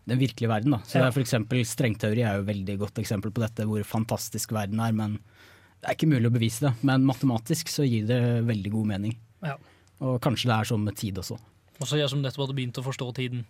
den 0.10 0.18
virkelige 0.18 0.50
verden. 0.50 0.72
Da. 0.74 0.80
Så 0.90 0.98
Ja. 0.98 1.04
det 1.04 1.08
er 1.12 1.18
for 1.20 1.22
eksempel, 1.22 1.62
Strengteori 1.70 2.24
er 2.26 2.40
jo 2.40 2.42
et 2.42 2.50
veldig 2.50 2.78
godt 2.82 2.98
eksempel 3.04 3.30
på 3.32 3.44
dette, 3.46 3.68
hvor 3.70 3.84
fantastisk 3.86 4.52
verden 4.58 4.80
er. 4.82 4.92
Men 4.92 5.20
det 5.82 5.86
er 5.92 5.94
ikke 6.00 6.10
mulig 6.10 6.32
å 6.32 6.34
bevise 6.34 6.60
det. 6.66 6.74
Men 6.82 7.06
matematisk 7.06 7.70
så 7.70 7.86
gir 7.86 8.08
det 8.10 8.20
veldig 8.50 8.72
god 8.74 8.88
mening. 8.96 9.16
Ja. 9.46 9.56
Og 10.02 10.18
kanskje 10.26 10.50
det 10.50 10.58
er 10.58 10.64
sånn 10.74 10.84
med 10.84 10.96
tid 10.98 11.22
også. 11.22 11.38
Også 11.80 11.96
jeg 12.00 12.10
som 12.10 12.24
nettopp 12.24 12.48
hadde 12.48 12.58
begynt 12.58 12.80
å 12.82 12.84
forstå 12.90 13.14
tiden. 13.22 13.46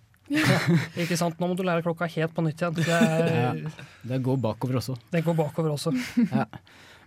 Ikke 0.99 1.15
sant? 1.17 1.39
Nå 1.39 1.47
må 1.47 1.55
du 1.57 1.63
lære 1.63 1.81
klokka 1.81 2.05
helt 2.11 2.35
på 2.35 2.43
nytt 2.43 2.59
igjen. 2.59 2.75
Det, 2.75 2.85
er, 2.89 3.63
Det 4.05 4.19
går 4.21 4.37
bakover 4.37 4.77
også. 4.81 4.97
det 5.15 5.23
går 5.25 5.33
bakover 5.39 5.71
også. 5.73 5.95
Ja. 6.29 6.45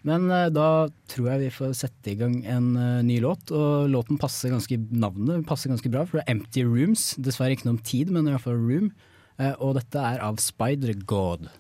Men 0.09 0.27
eh, 0.35 0.51
da 0.51 0.89
tror 1.11 1.29
jeg 1.31 1.45
vi 1.45 1.51
får 1.55 1.75
sette 1.79 2.13
i 2.13 2.19
gang 2.19 2.41
en 2.43 2.75
eh, 2.75 3.03
ny 3.07 3.21
låt, 3.23 3.53
og 3.55 3.89
låten 3.93 4.19
passer 4.21 4.51
ganske 4.55 4.79
navnet 4.91 5.47
passer 5.47 5.71
ganske 5.71 5.93
bra, 5.93 6.05
for 6.09 6.19
det 6.19 6.27
er 6.27 6.35
Empty 6.37 6.67
Rooms. 6.67 7.13
Dessverre 7.23 7.55
ikke 7.55 7.69
noe 7.71 7.79
om 7.79 7.85
tid, 7.87 8.11
men 8.15 8.27
i 8.27 8.35
hvert 8.35 8.47
fall 8.47 8.59
Room. 8.59 8.93
Eh, 9.39 9.55
og 9.59 9.79
dette 9.79 10.03
er 10.03 10.23
av 10.25 10.43
Spider 10.43 10.95
God. 11.07 11.51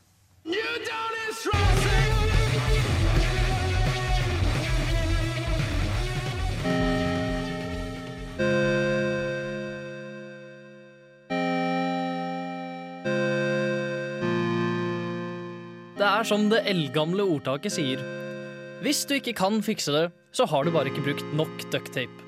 Det 0.42 0.58
Det 16.02 16.08
er 16.10 16.24
som 16.26 16.48
det 16.50 16.64
eldgamle 16.66 17.22
ordtaket 17.30 17.74
sier. 17.76 18.21
Hvis 18.82 19.04
du 19.06 19.14
ikke 19.14 19.36
kan 19.38 19.60
fikse 19.62 19.92
det, 19.94 20.06
så 20.34 20.42
har 20.50 20.64
du 20.66 20.72
bare 20.74 20.90
ikke 20.90 21.04
brukt 21.04 21.28
nok 21.38 21.52
ducktape. 21.70 22.24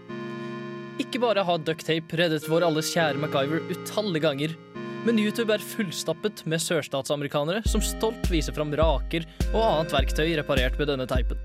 Ikke 1.03 1.19
bare 1.19 1.43
har 1.43 1.65
ducktape 1.67 2.21
reddet 2.21 2.47
vår 2.47 2.69
alles 2.69 2.93
kjære 2.95 3.19
MacGyver 3.19 3.65
utallige 3.73 4.23
ganger, 4.23 4.55
men 5.03 5.19
YouTube 5.19 5.51
er 5.51 5.65
fullstappet 5.75 6.45
med 6.47 6.63
sørstatsamerikanere 6.63 7.65
som 7.67 7.83
stolt 7.83 8.31
viser 8.31 8.55
fram 8.55 8.71
raker 8.71 9.27
og 9.51 9.63
annet 9.65 9.99
verktøy 9.99 10.31
reparert 10.39 10.79
med 10.79 10.93
denne 10.93 11.11
teipen. 11.11 11.43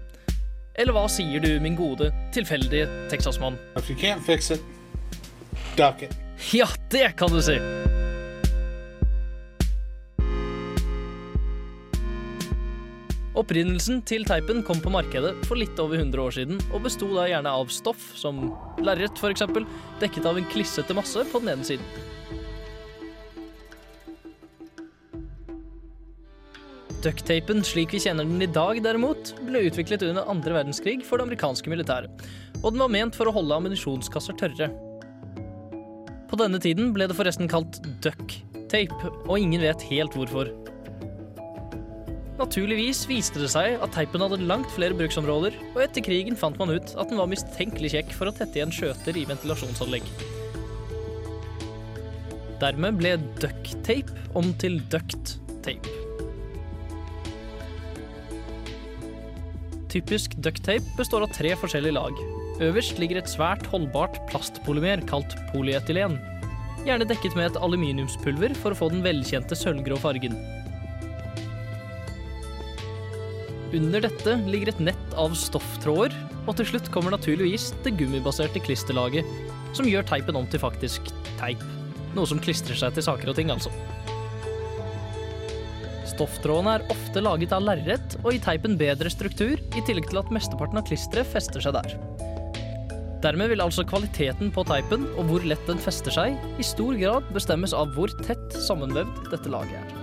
Eller 0.78 0.94
hva 0.94 1.08
sier 1.10 1.42
du, 1.42 1.56
min 1.60 1.80
gode, 1.80 2.14
tilfeldige 2.36 2.86
Texas-mann? 3.10 3.58
Ja, 6.54 6.70
det 6.94 7.16
kan 7.18 7.34
du 7.34 7.42
si! 7.42 7.58
Opprinnelsen 13.40 14.02
til 14.04 14.26
teipen 14.28 14.60
kom 14.68 14.82
på 14.84 14.92
markedet 14.92 15.32
for 15.48 15.56
litt 15.60 15.78
over 15.80 15.96
100 16.02 16.20
år 16.20 16.34
siden, 16.36 16.58
og 16.74 16.84
besto 16.84 17.08
da 17.14 17.28
gjerne 17.30 17.52
av 17.56 17.70
stoff, 17.72 18.10
som 18.20 18.50
lerret 18.84 19.16
f.eks., 19.16 19.46
dekket 20.02 20.28
av 20.28 20.40
en 20.40 20.48
klissete 20.52 20.96
masse 20.98 21.24
på 21.32 21.40
den 21.40 21.54
ene 21.54 21.68
siden. 21.68 21.86
Ducktapen 27.00 27.64
slik 27.64 27.94
vi 27.96 28.02
kjenner 28.04 28.28
den 28.28 28.44
i 28.44 28.50
dag, 28.52 28.82
derimot, 28.84 29.32
ble 29.48 29.62
utviklet 29.70 30.04
under 30.10 30.28
andre 30.28 30.58
verdenskrig 30.58 30.98
for 31.08 31.16
det 31.16 31.30
amerikanske 31.30 31.72
militæret, 31.72 32.26
og 32.60 32.74
den 32.74 32.84
var 32.84 32.92
ment 32.92 33.16
for 33.16 33.30
å 33.30 33.36
holde 33.38 33.56
ammunisjonskasser 33.56 34.36
tørre. 34.42 34.68
På 36.28 36.38
denne 36.42 36.60
tiden 36.60 36.92
ble 36.92 37.08
det 37.08 37.16
forresten 37.16 37.48
kalt 37.48 37.80
ducktape, 38.04 39.14
og 39.30 39.38
ingen 39.40 39.64
vet 39.64 39.88
helt 39.94 40.20
hvorfor. 40.20 40.52
Naturligvis 42.40 43.02
viste 43.10 43.42
det 43.42 43.50
seg 43.52 43.82
at 43.84 43.92
teipen 43.92 44.24
hadde 44.24 44.40
langt 44.48 44.70
flere 44.72 44.96
bruksområder, 44.96 45.58
og 45.74 45.82
etter 45.84 46.04
krigen 46.06 46.38
fant 46.40 46.56
man 46.62 46.72
ut 46.72 46.94
at 46.96 47.10
den 47.12 47.20
var 47.20 47.28
mistenkelig 47.28 47.92
kjekk 47.92 48.14
for 48.16 48.32
å 48.32 48.36
tette 48.36 48.56
igjen 48.56 48.72
skjøter 48.72 49.18
i 49.20 49.26
ventilasjonsanlegg. 49.28 50.08
Dermed 52.62 53.00
ble 53.00 53.18
ducktape 53.44 54.16
om 54.40 54.54
til 54.62 54.80
ducktape. 54.92 55.98
Typisk 59.92 60.38
ducktape 60.40 60.96
består 60.96 61.26
av 61.26 61.34
tre 61.36 61.52
forskjellige 61.60 61.98
lag. 61.98 62.24
Øverst 62.64 63.00
ligger 63.02 63.20
et 63.20 63.32
svært 63.32 63.68
holdbart 63.72 64.20
plastpolymer 64.32 65.04
kalt 65.12 65.36
polyetylen, 65.52 66.16
gjerne 66.88 67.08
dekket 67.10 67.36
med 67.36 67.50
et 67.50 67.60
aluminiumspulver 67.60 68.56
for 68.62 68.72
å 68.72 68.80
få 68.80 68.92
den 68.94 69.04
velkjente 69.04 69.58
sølvgrå 69.60 70.00
fargen. 70.00 70.40
Under 73.70 74.02
dette 74.02 74.34
ligger 74.50 74.72
et 74.72 74.80
nett 74.82 75.12
av 75.20 75.36
stofftråder, 75.38 76.16
og 76.50 76.56
til 76.58 76.72
slutt 76.72 76.88
kommer 76.94 77.14
naturligvis 77.14 77.70
det 77.86 77.94
gummibaserte 78.00 78.62
klisterlaget, 78.66 79.28
som 79.78 79.86
gjør 79.86 80.08
teipen 80.10 80.40
om 80.40 80.48
til 80.50 80.62
faktisk 80.64 81.12
teip. 81.38 81.62
Noe 82.16 82.26
som 82.26 82.42
klistrer 82.42 82.80
seg 82.80 82.96
til 82.96 83.06
saker 83.06 83.30
og 83.30 83.38
ting, 83.38 83.54
altså. 83.54 83.70
Stofftrådene 86.10 86.80
er 86.80 86.88
ofte 86.90 87.22
laget 87.22 87.54
av 87.56 87.62
lerret 87.68 88.18
og 88.24 88.34
gir 88.34 88.42
teipen 88.44 88.80
bedre 88.80 89.14
struktur, 89.14 89.62
i 89.62 89.86
tillegg 89.86 90.10
til 90.10 90.24
at 90.24 90.34
mesteparten 90.34 90.82
av 90.82 90.90
klisteret 90.90 91.30
fester 91.30 91.62
seg 91.62 91.78
der. 91.78 91.94
Dermed 93.22 93.52
vil 93.52 93.62
altså 93.62 93.86
kvaliteten 93.86 94.50
på 94.56 94.66
teipen 94.66 95.06
og 95.14 95.30
hvor 95.30 95.46
lett 95.46 95.70
den 95.70 95.82
fester 95.84 96.16
seg, 96.16 96.42
i 96.58 96.66
stor 96.66 96.98
grad 96.98 97.30
bestemmes 97.36 97.76
av 97.78 97.94
hvor 97.94 98.12
tett 98.26 98.62
sammenvevd 98.66 99.28
dette 99.30 99.54
laget 99.54 99.78
er. 99.84 99.99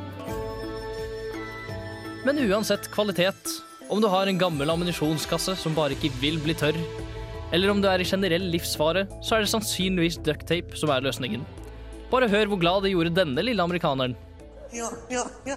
Men 2.26 2.38
uansett 2.42 2.88
kvalitet, 2.90 3.50
om 3.88 4.00
du 4.02 4.08
har 4.10 4.26
en 4.26 4.38
gammel 4.38 4.70
ammunisjonskasse 4.72 5.52
som 5.60 5.76
bare 5.76 5.94
ikke 5.94 6.10
vil 6.18 6.40
bli 6.42 6.56
tørr, 6.58 6.74
eller 7.54 7.70
om 7.70 7.78
du 7.78 7.86
er 7.86 8.02
i 8.02 8.08
generell 8.08 8.48
livsfare, 8.50 9.04
så 9.22 9.36
er 9.36 9.44
det 9.44 9.52
sannsynligvis 9.52 10.18
ducktape 10.26 10.74
som 10.74 10.90
er 10.90 11.06
løsningen. 11.06 11.44
Bare 12.10 12.26
hør 12.32 12.50
hvor 12.50 12.58
glad 12.58 12.82
det 12.82 12.90
gjorde 12.96 13.14
denne 13.14 13.46
lille 13.46 13.62
amerikaneren. 13.62 14.18
Ja, 14.74 14.90
ja, 15.06 15.22
ja. 15.46 15.54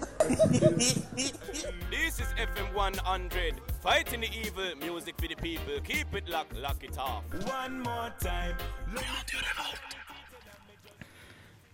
This 1.90 2.22
is 2.22 2.30
FM 2.38 2.70
100, 2.78 3.58
fighting 3.82 4.22
the 4.22 4.30
evil, 4.30 4.70
music 4.78 5.18
for 5.18 5.26
the 5.26 5.34
people. 5.42 5.82
Keep 5.82 6.14
it 6.14 6.30
locked, 6.30 6.54
lock 6.62 6.84
it 6.86 6.94
off. 6.98 7.26
One 7.50 7.82
more 7.82 8.14
time. 8.22 8.54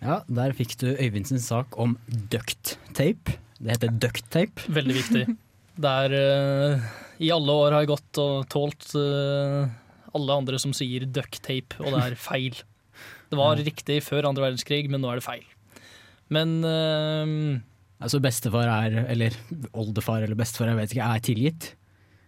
Ja, 0.01 0.23
der 0.29 0.57
fikk 0.57 0.81
du 0.81 0.95
Øyvindsens 0.97 1.53
sak 1.53 1.77
om 1.77 1.99
duct-tape. 2.33 3.43
Det 3.59 3.73
heter 3.75 3.93
duct-tape. 4.05 4.67
Veldig 4.77 4.97
viktig. 4.99 5.25
Det 5.77 5.93
er 6.05 6.15
eh, 6.17 6.87
I 7.25 7.33
alle 7.35 7.57
år 7.65 7.75
har 7.77 7.85
jeg 7.85 7.91
gått 7.93 8.21
og 8.23 8.47
tålt 8.53 8.89
uh, 8.97 9.69
alle 10.17 10.37
andre 10.41 10.61
som 10.61 10.73
sier 10.77 11.05
ducktape, 11.05 11.77
og 11.83 11.93
det 11.93 12.03
er 12.03 12.19
feil. 12.21 12.59
Det 13.29 13.39
var 13.39 13.61
riktig 13.61 13.99
før 14.07 14.29
andre 14.31 14.47
verdenskrig, 14.47 14.87
men 14.93 15.03
nå 15.05 15.11
er 15.13 15.21
det 15.21 15.27
feil. 15.27 15.45
Men 16.33 16.59
uh, 16.65 17.59
Altså 18.03 18.21
bestefar 18.21 18.69
er, 18.69 18.97
eller 19.09 19.37
oldefar 19.73 20.25
eller 20.25 20.37
bestefar, 20.37 20.73
jeg 20.73 20.81
vet 20.81 20.95
ikke, 20.97 21.11
er 21.17 21.27
tilgitt? 21.31 21.69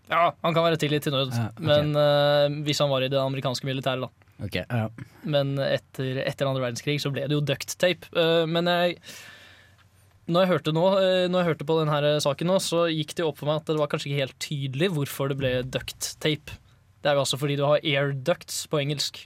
ja, 0.09 0.31
han 0.41 0.55
kan 0.57 0.65
være 0.65 0.79
tilgitt 0.81 1.05
til 1.05 1.13
nød, 1.13 1.35
Ja, 1.37 1.51
okay. 1.53 1.67
men 1.69 1.91
uh, 1.93 2.63
hvis 2.65 2.79
han 2.81 2.89
var 2.89 3.05
i 3.05 3.11
det 3.13 3.19
amerikanske 3.21 3.69
militæret, 3.69 4.07
da. 4.07 4.29
Okay, 4.47 4.65
ja. 4.71 4.87
Men 5.29 5.57
etter, 5.61 6.23
etter 6.23 6.49
andre 6.49 6.63
verdenskrig 6.63 7.01
så 7.03 7.11
ble 7.13 7.27
det 7.29 7.35
jo 7.35 7.43
duct-tape. 7.43 8.07
Eh, 8.15 8.45
men 8.47 8.71
jeg 8.71 9.01
når 10.29 10.45
jeg, 10.45 10.51
hørte 10.53 10.75
nå, 10.77 10.85
eh, 11.01 11.25
når 11.31 11.41
jeg 11.41 11.49
hørte 11.53 11.67
på 11.69 11.77
denne 11.81 12.13
saken 12.25 12.51
nå, 12.51 12.59
så 12.61 12.85
gikk 12.93 13.15
det 13.17 13.27
opp 13.27 13.41
for 13.41 13.49
meg 13.49 13.63
at 13.63 13.71
det 13.71 13.81
var 13.81 13.91
kanskje 13.93 14.11
ikke 14.11 14.23
helt 14.23 14.39
tydelig 14.45 14.91
hvorfor 14.95 15.33
det 15.33 15.39
ble 15.41 15.53
duct-tape. 15.65 16.59
Det 17.01 17.11
er 17.11 17.17
jo 17.17 17.25
altså 17.25 17.39
fordi 17.41 17.57
du 17.59 17.65
har 17.65 17.85
air 17.87 18.13
ducts 18.13 18.67
på 18.71 18.81
engelsk. 18.83 19.23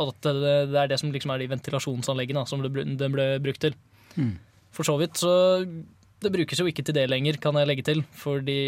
At 0.00 0.20
det, 0.24 0.52
det 0.70 0.78
er 0.80 0.92
det 0.92 1.00
som 1.02 1.10
liksom 1.12 1.32
er 1.34 1.42
de 1.42 1.50
ventilasjonsanleggene 1.50 2.44
som 2.48 2.62
den 2.64 2.72
ble, 2.72 2.86
ble 3.12 3.26
brukt 3.42 3.60
til. 3.66 3.76
Mm. 4.16 4.38
For 4.74 4.86
så 4.86 4.94
vidt 5.00 5.18
så 5.18 5.32
Det 6.20 6.32
brukes 6.32 6.58
jo 6.60 6.66
ikke 6.68 6.84
til 6.84 6.94
det 6.96 7.08
lenger, 7.08 7.38
kan 7.40 7.56
jeg 7.56 7.68
legge 7.68 7.84
til. 7.84 8.02
Fordi 8.22 8.60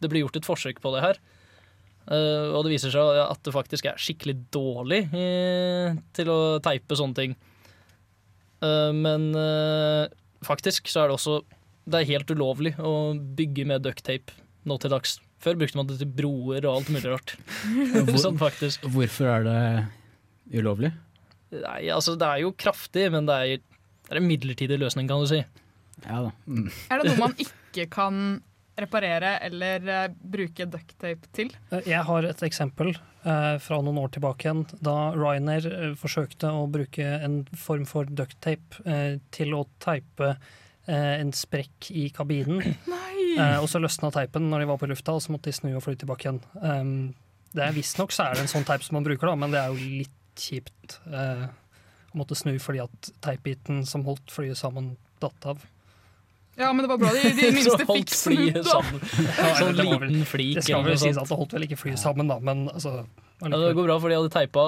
det 0.00 0.10
blir 0.10 0.24
gjort 0.24 0.40
et 0.40 0.48
forsøk 0.48 0.82
på 0.82 0.94
det 0.94 1.04
her. 1.04 1.22
Eh, 2.10 2.48
og 2.50 2.64
det 2.64 2.74
viser 2.74 2.94
seg 2.94 3.20
at 3.22 3.42
det 3.46 3.54
faktisk 3.54 3.86
er 3.90 4.00
skikkelig 4.00 4.36
dårlig 4.54 5.04
eh, 5.14 5.98
til 6.16 6.30
å 6.32 6.40
teipe 6.62 6.98
sånne 6.98 7.18
ting. 7.18 7.36
Eh, 8.62 8.90
men 8.94 9.28
eh, 9.38 10.06
faktisk 10.46 10.88
så 10.90 11.04
er 11.04 11.10
det 11.12 11.16
også 11.18 11.40
Det 11.90 11.98
er 12.00 12.08
helt 12.12 12.30
ulovlig 12.30 12.74
å 12.78 12.92
bygge 13.18 13.64
med 13.66 13.82
ducktape 13.82 14.30
nå 14.70 14.76
til 14.78 14.92
dags. 14.92 15.16
Før 15.42 15.56
brukte 15.58 15.74
man 15.80 15.88
det 15.88 15.96
til 15.98 16.06
broer 16.14 16.62
og 16.68 16.76
alt 16.76 16.90
mulig 16.94 17.10
rart. 17.10 17.32
Hvor- 18.06 18.20
sånn 18.22 18.38
faktisk. 18.38 18.84
Hvorfor 18.94 19.26
er 19.32 19.48
det 19.48 20.60
ulovlig? 20.60 20.92
Nei, 21.52 21.80
altså 21.92 22.14
det 22.16 22.28
er 22.28 22.44
jo 22.44 22.52
kraftig, 22.54 23.08
men 23.12 23.26
det 23.28 23.34
er, 23.34 23.58
det 24.06 24.14
er 24.14 24.20
en 24.22 24.28
midlertidig 24.30 24.78
løsning, 24.80 25.10
kan 25.10 25.20
du 25.24 25.28
si. 25.28 25.42
Ja 26.06 26.22
da. 26.28 26.30
Mm. 26.46 26.70
Er 26.88 27.02
det 27.02 27.10
noe 27.10 27.20
man 27.26 27.34
ikke 27.42 27.88
kan 27.92 28.22
reparere 28.80 29.34
eller 29.44 29.88
eh, 29.88 30.08
bruke 30.16 30.66
ducktape 30.70 31.28
til? 31.36 31.52
Eh, 31.70 31.84
Jeg 31.90 32.04
har 32.08 32.24
et 32.28 32.42
eksempel 32.46 32.92
eh, 32.94 33.56
fra 33.60 33.80
noen 33.84 34.00
år 34.00 34.12
tilbake 34.16 34.46
igjen, 34.46 34.64
da 34.80 35.12
Ryanair 35.16 35.94
forsøkte 36.00 36.50
å 36.56 36.66
bruke 36.72 37.04
en 37.04 37.42
form 37.58 37.84
for 37.88 38.08
ducktape 38.08 38.80
til 39.34 39.56
å 39.58 39.66
teipe 39.82 40.36
en 40.92 41.28
sprekk 41.36 41.92
i 41.94 42.08
kabinen. 42.14 42.62
Eh, 43.32 43.54
og 43.62 43.64
så 43.70 43.78
løsna 43.80 44.10
teipen 44.12 44.50
når 44.50 44.60
de 44.60 44.66
var 44.68 44.76
på 44.76 44.86
lufta, 44.90 45.14
og 45.16 45.22
så 45.24 45.32
måtte 45.32 45.48
de 45.48 45.54
snu 45.56 45.70
og 45.70 45.80
fly 45.80 45.94
tilbake 45.96 46.26
igjen. 46.26 46.40
Um, 46.60 46.90
det 47.56 47.62
er 47.64 47.72
Visstnok 47.72 48.12
så 48.12 48.26
er 48.26 48.34
det 48.36 48.42
en 48.42 48.50
sånn 48.52 48.66
teip 48.68 48.84
som 48.84 48.98
man 48.98 49.06
bruker, 49.06 49.24
da, 49.24 49.38
men 49.40 49.54
det 49.54 49.62
er 49.62 49.70
jo 49.72 49.78
litt 50.02 50.42
kjipt 50.42 50.98
å 51.08 52.18
måtte 52.18 52.36
snu 52.36 52.58
fordi 52.60 52.82
at 52.84 53.08
teipbiten 53.24 53.86
som 53.88 54.04
holdt 54.04 54.28
flyet 54.34 54.60
sammen, 54.60 54.90
datt 55.24 55.48
av. 55.48 55.64
Ja, 56.62 56.70
men 56.72 56.84
det 56.84 56.90
var 56.92 57.00
bra 57.02 57.10
de, 57.16 57.32
de 57.36 57.50
minste 57.56 57.86
fikk 57.88 58.14
snudd, 58.14 58.60
da. 58.60 58.62
sammen. 58.70 59.02
Sånn 59.60 59.76
liten 59.80 60.24
flik 60.28 60.56
Det 60.60 60.64
skal 60.68 60.86
vel 60.86 60.98
sies 61.00 61.18
at 61.20 61.28
det 61.28 61.38
holdt 61.38 61.54
vel 61.56 61.66
ikke 61.68 61.78
flyet 61.80 62.00
sammen, 62.02 62.30
da, 62.30 62.38
men 62.42 62.64
altså 62.72 63.02
Ja, 63.42 63.50
det 63.50 63.72
går 63.74 63.88
bra, 63.88 63.98
for 63.98 64.12
de 64.12 64.18
hadde 64.20 64.30
teipa 64.32 64.64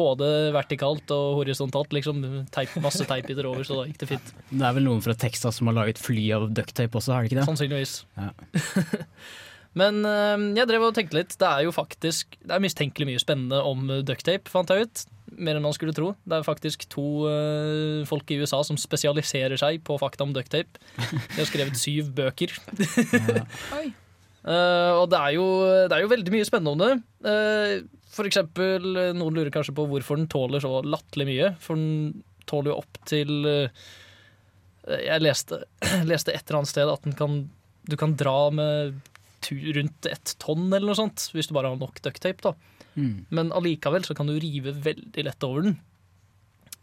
både 0.00 0.28
vertikalt 0.56 1.12
og 1.12 1.42
horisontalt. 1.42 1.92
Liksom 1.92 2.22
teip, 2.54 2.72
masse 2.80 3.04
teipbiter 3.04 3.48
over, 3.50 3.66
så 3.68 3.82
da 3.82 3.88
gikk 3.90 4.00
det 4.00 4.08
fint. 4.14 4.30
Det 4.48 4.64
er 4.64 4.78
vel 4.78 4.86
noen 4.88 5.04
fra 5.04 5.12
Texas 5.26 5.60
som 5.60 5.68
har 5.68 5.76
laget 5.82 6.00
fly 6.00 6.24
av 6.38 6.48
ducktape 6.56 6.96
også, 6.96 7.12
er 7.12 7.26
det 7.26 7.32
ikke 7.32 7.42
det? 7.42 7.48
Sannsynligvis. 7.50 7.98
Ja. 8.16 8.30
Men 9.76 10.00
eh, 10.08 10.46
jeg 10.56 10.70
drev 10.70 10.86
og 10.88 10.96
tenkte 10.96 11.18
litt. 11.18 11.36
Det 11.36 11.48
er 11.48 11.66
jo 11.66 11.74
faktisk 11.74 12.38
Det 12.40 12.54
er 12.54 12.64
mistenkelig 12.64 13.10
mye 13.10 13.22
spennende 13.22 13.60
om 13.60 13.90
ducktape, 14.08 14.48
fant 14.52 14.72
jeg 14.72 14.88
ut. 14.88 15.04
Mer 15.36 15.58
enn 15.58 15.66
man 15.66 15.76
skulle 15.76 15.94
tro. 15.96 16.14
Det 16.24 16.38
er 16.38 16.46
faktisk 16.46 16.86
to 16.92 17.26
uh, 17.28 18.06
folk 18.08 18.30
i 18.32 18.38
USA 18.40 18.62
som 18.64 18.78
spesialiserer 18.80 19.58
seg 19.60 19.82
på 19.84 19.98
fakta 20.00 20.24
om 20.24 20.32
ducktape. 20.32 20.80
De 20.96 21.40
har 21.40 21.48
skrevet 21.50 21.76
syv 21.80 22.14
bøker. 22.16 22.54
Oi. 23.78 23.90
Eh, 24.46 24.92
og 24.94 25.08
det 25.10 25.18
er, 25.18 25.32
jo, 25.34 25.46
det 25.90 25.96
er 25.96 26.04
jo 26.04 26.12
veldig 26.12 26.32
mye 26.34 26.46
spennende 26.46 26.74
om 26.76 26.82
det. 26.82 26.92
Uh, 27.26 28.04
for 28.14 28.28
eksempel, 28.28 28.92
eh, 28.94 29.12
noen 29.16 29.34
lurer 29.34 29.50
kanskje 29.54 29.74
på 29.76 29.88
hvorfor 29.90 30.20
den 30.20 30.28
tåler 30.30 30.62
så 30.62 30.78
latterlig 30.86 31.26
mye. 31.32 31.52
For 31.62 31.78
den 31.78 32.22
tåler 32.46 32.72
jo 32.72 32.78
opp 32.78 33.00
til 33.10 33.32
uh, 33.42 33.88
Jeg 34.86 35.24
leste, 35.24 35.64
leste 36.10 36.34
et 36.34 36.46
eller 36.46 36.60
annet 36.60 36.72
sted 36.72 36.92
at 36.92 37.08
den 37.08 37.18
kan 37.18 37.44
du 37.86 37.94
kan 37.98 38.16
dra 38.18 38.48
med 38.50 38.96
rundt 39.52 40.08
ett 40.10 40.34
tonn 40.42 40.68
eller 40.70 40.88
noe 40.88 40.98
sånt, 40.98 41.28
hvis 41.34 41.50
du 41.50 41.54
bare 41.56 41.72
har 41.72 41.78
nok 41.80 42.00
ducktape. 42.04 42.42
da. 42.42 42.54
Mm. 42.96 43.26
Men 43.30 43.52
allikevel 43.52 44.06
så 44.06 44.16
kan 44.16 44.28
du 44.28 44.38
rive 44.40 44.72
veldig 44.72 45.26
lett 45.26 45.46
over 45.46 45.68
den. 45.68 45.78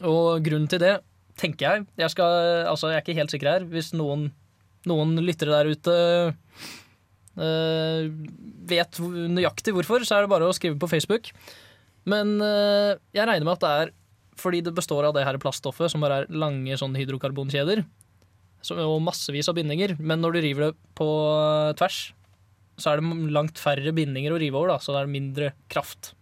Og 0.04 0.44
grunnen 0.44 0.70
til 0.70 0.82
det, 0.82 0.94
tenker 1.38 1.66
jeg 1.66 1.86
Jeg, 1.98 2.10
skal, 2.12 2.66
altså 2.70 2.90
jeg 2.90 3.00
er 3.00 3.04
ikke 3.04 3.18
helt 3.18 3.34
sikker 3.34 3.50
her. 3.50 3.66
Hvis 3.70 3.92
noen, 3.96 4.28
noen 4.86 5.16
lyttere 5.22 5.54
der 5.54 5.70
ute 5.74 5.96
øh, 7.38 8.08
vet 8.70 9.02
nøyaktig 9.02 9.74
hvorfor, 9.74 10.06
så 10.06 10.18
er 10.18 10.24
det 10.24 10.32
bare 10.34 10.48
å 10.48 10.56
skrive 10.56 10.78
på 10.78 10.90
Facebook. 10.90 11.32
Men 12.08 12.36
øh, 12.40 12.94
jeg 13.16 13.26
regner 13.26 13.46
med 13.46 13.56
at 13.56 13.64
det 13.64 13.74
er 13.82 13.94
fordi 14.38 14.64
det 14.66 14.74
består 14.74 15.06
av 15.06 15.14
det 15.14 15.22
her 15.26 15.38
plaststoffet, 15.38 15.92
som 15.92 16.02
bare 16.02 16.24
er 16.24 16.32
lange 16.34 16.74
sånn 16.78 16.96
hydrokarbonkjeder. 16.98 17.84
Og 18.74 18.98
massevis 19.04 19.48
av 19.50 19.54
bindinger. 19.58 19.94
Men 20.00 20.22
når 20.24 20.34
du 20.34 20.40
river 20.42 20.66
det 20.66 20.92
på 20.98 21.06
tvers, 21.78 21.98
så 22.80 22.90
er 22.92 23.00
det 23.00 23.34
langt 23.34 23.60
færre 23.60 23.94
bindinger 23.96 24.34
å 24.34 24.40
rive 24.40 24.58
over, 24.58 24.74
da, 24.74 24.78
så 24.82 24.94
det 24.94 25.02
er 25.04 25.12
mindre 25.12 25.50
kraft. 25.72 26.12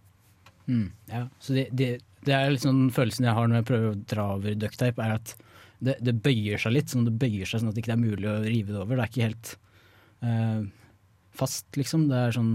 Mm, 0.66 0.90
ja. 1.10 1.26
Så 1.42 1.56
det, 1.56 1.66
det, 1.76 1.90
det 2.26 2.34
er 2.36 2.52
liksom 2.52 2.84
den 2.84 2.92
følelsen 2.94 3.26
jeg 3.28 3.36
har 3.38 3.48
når 3.48 3.62
jeg 3.62 3.68
prøver 3.70 3.88
å 3.90 4.02
dra 4.14 4.28
over 4.36 4.58
ducktape, 4.58 5.02
er 5.02 5.16
at 5.18 5.34
det, 5.82 5.96
det 6.04 6.14
bøyer 6.22 6.60
seg 6.62 6.76
litt. 6.76 6.92
Sånn 6.92 7.08
det 7.08 7.16
bøyer 7.18 7.48
seg 7.48 7.62
sånn 7.62 7.72
at 7.72 7.76
det 7.76 7.84
ikke 7.84 7.96
er 7.96 8.04
mulig 8.04 8.30
å 8.30 8.38
rive 8.44 8.74
det 8.74 8.80
over. 8.80 8.96
Det 8.96 9.04
er 9.04 9.12
ikke 9.12 9.28
helt 9.28 9.54
eh, 10.22 10.60
fast, 11.38 11.66
liksom. 11.78 12.06
Det 12.10 12.18
er 12.18 12.36
sånn 12.36 12.52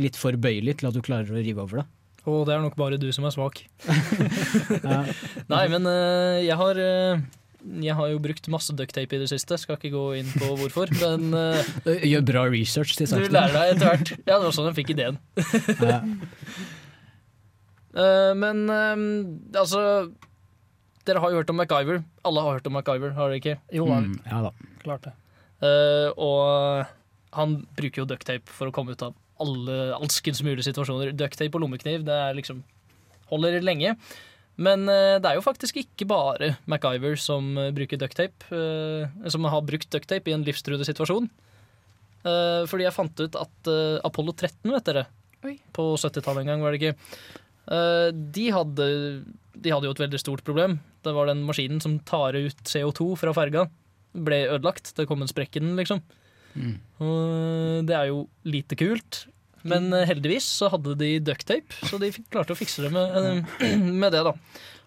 litt 0.00 0.18
for 0.20 0.36
bøyelig 0.40 0.78
til 0.80 0.90
at 0.90 0.96
du 0.96 1.02
klarer 1.04 1.34
å 1.34 1.42
rive 1.42 1.66
over 1.66 1.82
det. 1.82 1.88
Og 2.28 2.44
det 2.48 2.54
er 2.54 2.64
nok 2.64 2.76
bare 2.76 3.00
du 3.00 3.08
som 3.16 3.26
er 3.28 3.34
svak. 3.36 3.62
Ja. 4.84 5.02
Nei, 5.52 5.64
men 5.72 5.86
uh, 5.88 6.40
jeg 6.40 6.56
har 6.56 6.80
eh, 6.80 7.22
jeg 7.84 7.96
har 7.98 8.10
jo 8.12 8.20
brukt 8.22 8.48
masse 8.52 8.74
ducktape 8.76 9.16
i 9.16 9.20
det 9.22 9.28
siste, 9.30 9.58
skal 9.60 9.76
ikke 9.76 9.92
gå 9.94 10.04
inn 10.20 10.30
på 10.32 10.50
hvorfor. 10.60 10.90
Men 11.02 11.34
uh, 11.36 11.72
Gjør 11.86 12.26
bra 12.32 12.44
research 12.52 12.96
til 12.98 13.10
du 13.10 13.32
lærer 13.32 13.56
deg 13.56 13.74
etter 13.74 13.90
hvert. 13.90 14.12
Ja, 14.24 14.38
det 14.38 14.44
var 14.46 14.56
sånn 14.56 14.70
jeg 14.70 14.78
fikk 14.82 14.94
ideen. 14.96 15.20
Ja. 15.80 16.02
Eh, 17.90 18.32
men 18.38 18.68
um, 18.70 19.00
altså 19.50 19.80
Dere 21.02 21.18
har 21.18 21.32
jo 21.32 21.40
hørt 21.40 21.48
om 21.50 21.58
MacGyver. 21.58 22.04
Alle 22.22 22.44
har 22.44 22.60
hørt 22.60 22.68
om 22.70 22.76
MacGyver, 22.78 23.16
har 23.16 23.32
dere 23.32 23.40
ikke? 23.40 23.56
Jo 23.74 23.88
Mm, 23.90 24.12
ja 24.30 24.42
da. 24.44 24.52
klart 24.84 25.08
det. 25.08 25.12
Uh, 25.58 26.14
og 26.14 26.86
han 27.34 27.56
bruker 27.74 28.04
jo 28.04 28.06
ducktape 28.06 28.46
for 28.46 28.70
å 28.70 28.74
komme 28.74 28.94
ut 28.94 29.02
av 29.02 29.16
alle 29.42 29.90
alskens 29.96 30.38
mulige 30.46 30.68
situasjoner. 30.68 31.10
Ducktape 31.18 31.58
og 31.58 31.64
lommekniv 31.64 32.04
det 32.06 32.14
er 32.14 32.38
liksom 32.38 32.62
holder 33.30 33.58
lenge. 33.64 33.96
Men 34.60 34.88
eh, 34.90 35.18
det 35.22 35.28
er 35.30 35.38
jo 35.38 35.44
faktisk 35.44 35.78
ikke 35.80 36.08
bare 36.10 36.54
MacGyver 36.70 37.16
som 37.20 37.52
eh, 37.58 37.70
bruker 37.76 38.00
ducktape, 38.00 38.48
eh, 38.52 39.28
som 39.32 39.46
har 39.48 39.64
brukt 39.66 39.90
ducktape 39.92 40.30
i 40.30 40.34
en 40.36 40.44
livstruende 40.46 40.86
situasjon. 40.88 41.30
Eh, 42.20 42.62
fordi 42.68 42.84
jeg 42.84 42.96
fant 42.96 43.22
ut 43.22 43.38
at 43.40 43.70
Apollo 44.04 44.34
13, 44.36 44.68
vet 44.74 44.90
dere, 44.90 45.06
Oi. 45.46 45.56
på 45.72 45.86
70-tallet 45.96 46.44
en 46.44 46.52
gang, 46.52 46.64
var 46.64 46.74
det 46.74 46.82
ikke, 46.82 47.10
eh, 47.72 48.08
de, 48.12 48.46
hadde, 48.52 48.88
de 49.56 49.72
hadde 49.72 49.88
jo 49.88 49.96
et 49.96 50.04
veldig 50.04 50.20
stort 50.20 50.44
problem. 50.44 50.80
Det 51.06 51.16
var 51.16 51.30
den 51.30 51.44
maskinen 51.48 51.80
som 51.80 51.96
tar 52.04 52.36
ut 52.36 52.64
CO2 52.68 53.14
fra 53.16 53.32
ferga. 53.36 53.68
Ble 54.12 54.42
ødelagt. 54.50 54.92
Det 54.98 55.06
kom 55.08 55.22
en 55.22 55.30
sprekk 55.30 55.56
i 55.56 55.62
den, 55.62 55.76
liksom. 55.78 56.02
Mm. 56.58 56.74
Og 57.06 57.86
det 57.88 57.94
er 57.96 58.10
jo 58.10 58.24
lite 58.44 58.76
kult. 58.76 59.22
Men 59.68 59.92
eh, 59.92 60.06
heldigvis 60.08 60.46
så 60.60 60.70
hadde 60.72 60.96
de 61.00 61.14
ducktape, 61.24 61.80
så 61.88 62.00
de 62.00 62.12
klarte 62.32 62.54
å 62.54 62.58
fikse 62.58 62.86
det 62.86 62.92
med, 62.94 63.16
eh, 63.60 63.76
med 64.02 64.14
det. 64.14 64.24
da. 64.26 64.34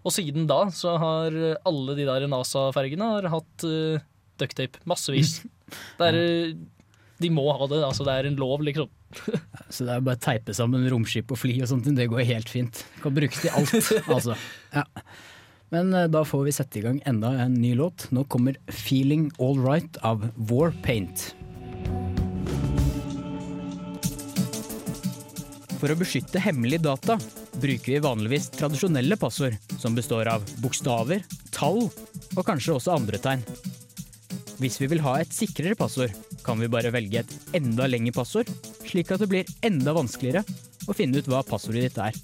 Og 0.04 0.12
siden 0.12 0.48
da 0.50 0.66
så 0.76 0.98
har 1.00 1.36
alle 1.64 1.96
de 1.96 2.08
der 2.10 2.26
NASA-fergene 2.28 3.06
har 3.16 3.30
hatt 3.32 3.64
uh, 3.64 4.02
ducktape. 4.42 4.82
Massevis. 4.90 5.42
Er, 6.04 6.14
eh, 6.14 6.54
de 7.24 7.30
må 7.34 7.46
ha 7.50 7.68
det. 7.72 7.80
altså 7.82 8.06
Det 8.06 8.14
er 8.14 8.28
en 8.30 8.38
lov, 8.38 8.62
liksom. 8.66 8.90
Så 9.74 9.88
det 9.88 9.96
er 9.96 10.04
bare 10.06 10.20
å 10.20 10.22
teipe 10.22 10.54
sammen 10.54 10.86
romskip 10.92 11.32
og 11.34 11.40
fly 11.40 11.56
og 11.64 11.70
sånt, 11.72 11.88
det 11.98 12.10
går 12.12 12.26
helt 12.30 12.52
fint. 12.52 12.84
Kan 13.02 13.16
brukes 13.16 13.42
til 13.42 13.54
alt, 13.56 13.74
altså. 14.16 14.38
Ja. 14.76 14.86
Men 15.74 15.94
eh, 15.98 16.10
da 16.14 16.22
får 16.28 16.46
vi 16.50 16.54
sette 16.60 16.82
i 16.82 16.86
gang 16.86 17.00
enda 17.10 17.34
en 17.46 17.58
ny 17.58 17.74
låt. 17.80 18.10
Nå 18.14 18.28
kommer 18.30 18.60
'Feeling 18.68 19.32
All 19.40 19.58
Right' 19.64 19.98
av 20.06 20.30
Warpaint. 20.38 21.32
For 25.84 25.92
å 25.92 26.00
beskytte 26.00 26.40
hemmelige 26.40 26.86
data 26.86 27.18
bruker 27.60 27.90
vi 27.92 27.98
vanligvis 28.00 28.46
tradisjonelle 28.56 29.18
passord, 29.20 29.58
som 29.76 29.92
består 29.98 30.30
av 30.32 30.46
bokstaver, 30.64 31.26
tall 31.52 31.90
og 31.90 32.44
kanskje 32.48 32.78
også 32.78 32.94
andre 32.94 33.18
tegn. 33.20 33.42
Hvis 34.64 34.78
vi 34.80 34.88
vil 34.94 35.02
ha 35.04 35.18
et 35.20 35.36
sikrere 35.36 35.76
passord, 35.76 36.14
kan 36.46 36.56
vi 36.64 36.70
bare 36.72 36.94
velge 36.96 37.26
et 37.26 37.34
enda 37.60 37.90
lengre 37.92 38.14
passord, 38.16 38.48
slik 38.88 39.12
at 39.12 39.20
det 39.26 39.28
blir 39.34 39.52
enda 39.60 39.92
vanskeligere 39.98 40.46
å 40.88 40.96
finne 40.96 41.20
ut 41.20 41.28
hva 41.28 41.42
passordet 41.44 41.90
ditt 41.90 42.00
er. 42.00 42.16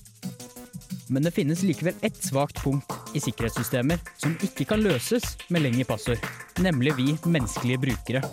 Men 1.12 1.28
det 1.28 1.36
finnes 1.36 1.60
likevel 1.67 2.00
ett 2.00 2.15
svakt 2.24 2.62
punkt 2.63 2.95
i 3.12 3.19
sikkerhetssystemer 3.19 4.00
som 4.22 4.38
ikke 4.39 4.69
kan 4.72 4.80
løses 4.86 5.34
med 5.52 5.65
lengre 5.65 5.89
passord, 5.89 6.24
nemlig 6.63 6.95
vi 6.95 7.10
menneskelige 7.28 7.84
brukere. 7.89 8.24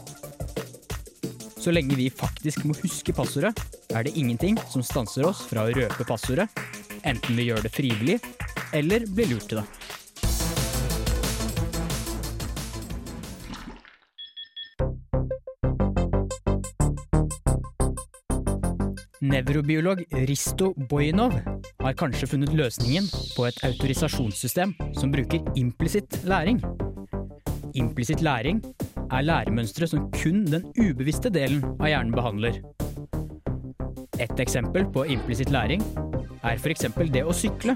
Så 1.59 1.75
lenge 1.75 1.99
vi 1.99 2.13
faktisk 2.15 2.63
må 2.63 2.79
huske 2.79 3.17
passordet, 3.17 3.59
er 3.97 4.07
det 4.07 4.17
ingenting 4.19 4.59
som 4.71 4.85
stanser 4.85 5.27
oss 5.29 5.45
fra 5.49 5.65
å 5.67 5.73
røpe 5.73 6.05
passordet, 6.09 6.51
enten 7.07 7.39
vi 7.39 7.49
gjør 7.49 7.65
det 7.65 7.73
frivillig 7.75 8.21
eller 8.77 9.07
blir 9.09 9.33
lurt 9.33 9.49
til 9.51 9.63
det. 9.63 9.69
Nevrobiolog 19.27 20.05
Risto 20.29 20.71
Bojinov 20.91 21.33
har 21.83 21.97
kanskje 21.99 22.29
funnet 22.31 22.53
løsningen 22.55 23.09
på 23.35 23.47
et 23.49 23.59
autorisasjonssystem 23.67 24.75
som 24.95 25.11
bruker 25.15 25.43
implisitt 25.59 26.21
læring. 26.29 26.61
Implisitt 27.75 28.23
læring 28.23 28.63
er 29.11 29.27
læremønstre 29.27 29.89
som 29.91 30.07
kun 30.15 30.45
den 30.47 30.69
ubevisste 30.79 31.33
delen 31.33 31.65
av 31.81 31.89
hjernen 31.91 32.15
behandler. 32.15 32.61
Et 34.17 34.41
eksempel 34.41 34.87
på 34.89 35.03
implisitt 35.13 35.51
læring 35.53 35.83
er 36.41 36.57
f.eks. 36.57 36.87
det 37.13 37.21
å 37.21 37.35
sykle. 37.37 37.75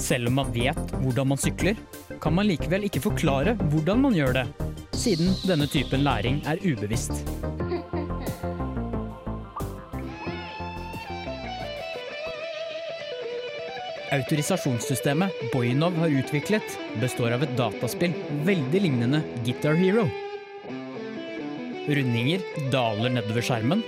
Selv 0.00 0.30
om 0.30 0.38
man 0.40 0.52
vet 0.54 0.94
hvordan 1.02 1.28
man 1.32 1.40
sykler, 1.40 1.76
kan 2.20 2.32
man 2.36 2.48
likevel 2.48 2.86
ikke 2.88 3.02
forklare 3.04 3.56
hvordan 3.68 4.00
man 4.06 4.16
gjør 4.16 4.38
det, 4.38 4.46
siden 4.96 5.34
denne 5.44 5.68
typen 5.68 6.04
læring 6.04 6.40
er 6.48 6.60
ubevisst. 6.64 7.12
Autorisasjonssystemet 14.16 15.52
Boinov 15.52 15.96
har 16.00 16.14
utviklet, 16.22 16.78
består 17.02 17.34
av 17.36 17.44
et 17.44 17.52
dataspill 17.58 18.16
veldig 18.48 18.80
lignende 18.86 19.20
Guitar 19.44 19.76
Hero. 19.76 20.06
Rundinger 21.86 22.44
daler 22.72 23.12
nedover 23.18 23.44
skjermen, 23.44 23.84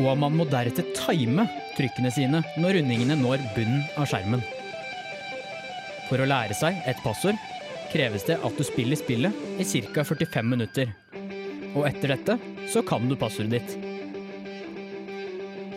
og 0.00 0.16
man 0.18 0.36
må 0.36 0.46
deretter 0.48 0.86
time 0.96 1.44
trykkene 1.76 2.10
sine 2.14 2.40
når 2.60 2.78
rundingene 2.78 3.16
når 3.20 3.42
bunnen 3.56 3.84
av 4.00 4.08
skjermen. 4.08 4.42
For 6.08 6.22
å 6.22 6.28
lære 6.28 6.56
seg 6.56 6.80
et 6.90 7.00
passord 7.04 7.38
kreves 7.90 8.24
det 8.26 8.38
at 8.40 8.56
du 8.56 8.64
spiller 8.66 8.98
spillet 8.98 9.60
i 9.60 9.66
ca. 9.92 10.04
45 10.06 10.46
minutter. 10.46 10.90
Og 11.74 11.86
etter 11.86 12.14
dette 12.14 12.38
så 12.70 12.82
kan 12.86 13.06
du 13.06 13.16
passordet 13.18 13.60
ditt. 13.60 13.76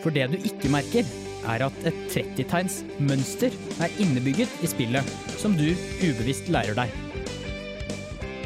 For 0.02 0.14
det 0.14 0.26
du 0.32 0.38
ikke 0.40 0.72
merker, 0.72 1.06
er 1.44 1.60
at 1.66 1.76
et 1.84 1.96
30-tegns 2.08 2.78
mønster 3.04 3.52
er 3.84 3.98
innebygget 4.00 4.52
i 4.64 4.68
spillet, 4.70 5.10
som 5.36 5.56
du 5.58 5.66
ubevisst 6.00 6.48
lærer 6.52 6.76
deg. 6.78 6.92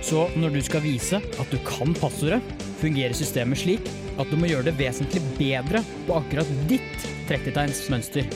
Så 0.02 0.26
når 0.38 0.56
du 0.56 0.60
skal 0.66 0.82
vise 0.82 1.20
at 1.22 1.52
du 1.52 1.58
kan 1.66 1.94
passordet, 1.98 2.42
fungerer 2.82 3.14
systemet 3.16 3.60
slik 3.62 3.86
at 4.18 4.30
du 4.30 4.38
må 4.38 4.48
gjøre 4.50 4.66
det 4.68 4.78
vesentlig 4.78 5.22
bedre 5.38 5.82
på 6.08 6.16
akkurat 6.18 6.48
ditt 6.70 7.04
30-tegnsmønster, 7.28 8.26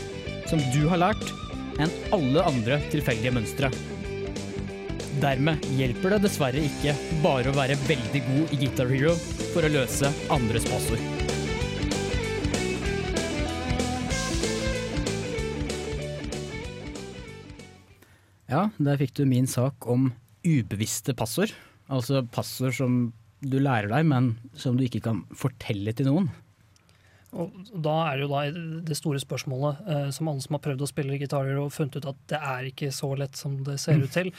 som 0.51 0.63
du 0.75 0.85
har 0.91 1.01
lært, 1.03 1.25
enn 1.83 1.91
alle 2.15 2.45
andre 2.47 2.79
tilfeldige 2.93 3.35
mønstre. 3.35 3.73
Dermed 5.23 5.65
hjelper 5.77 6.15
det 6.15 6.23
dessverre 6.25 6.63
ikke 6.67 6.95
bare 7.25 7.51
å 7.51 7.57
være 7.57 7.79
veldig 7.89 8.23
god 8.29 8.55
i 8.55 8.61
Guitar 8.63 8.91
Hero 8.91 9.17
for 9.53 9.67
å 9.67 9.73
løse 9.73 10.11
andres 10.33 10.67
passord. 10.71 11.03
Ja, 18.53 18.67
der 18.77 18.99
fikk 19.01 19.15
du 19.17 19.25
min 19.25 19.49
sak 19.49 19.87
om 19.89 20.11
ubevisste 20.45 21.15
passord. 21.17 21.55
Altså 21.93 22.21
passord 22.35 22.77
som 22.77 22.97
du 23.43 23.59
lærer 23.59 23.91
deg, 23.91 24.07
men 24.09 24.33
som 24.59 24.79
du 24.79 24.87
ikke 24.87 25.03
kan 25.05 25.23
fortelle 25.37 25.95
til 25.97 26.09
noen. 26.09 26.31
Og 27.33 27.53
da 27.73 27.95
er 28.11 28.19
det 28.19 28.27
jo 28.27 28.33
da 28.33 28.43
det 28.89 28.97
store 28.99 29.21
spørsmålet, 29.23 29.85
eh, 29.89 30.09
som 30.13 30.29
alle 30.29 30.45
som 30.45 30.59
har 30.59 30.65
prøvd 30.67 30.85
å 30.85 30.91
spille 30.91 31.21
gitarer 31.21 31.61
og 31.63 31.73
funnet 31.73 31.97
ut 31.97 32.11
at 32.11 32.25
det 32.29 32.41
er 32.53 32.69
ikke 32.69 32.91
så 32.93 33.15
lett 33.17 33.39
som 33.41 33.57
det 33.65 33.79
ser 33.81 34.03
ut 34.05 34.13
til. 34.13 34.33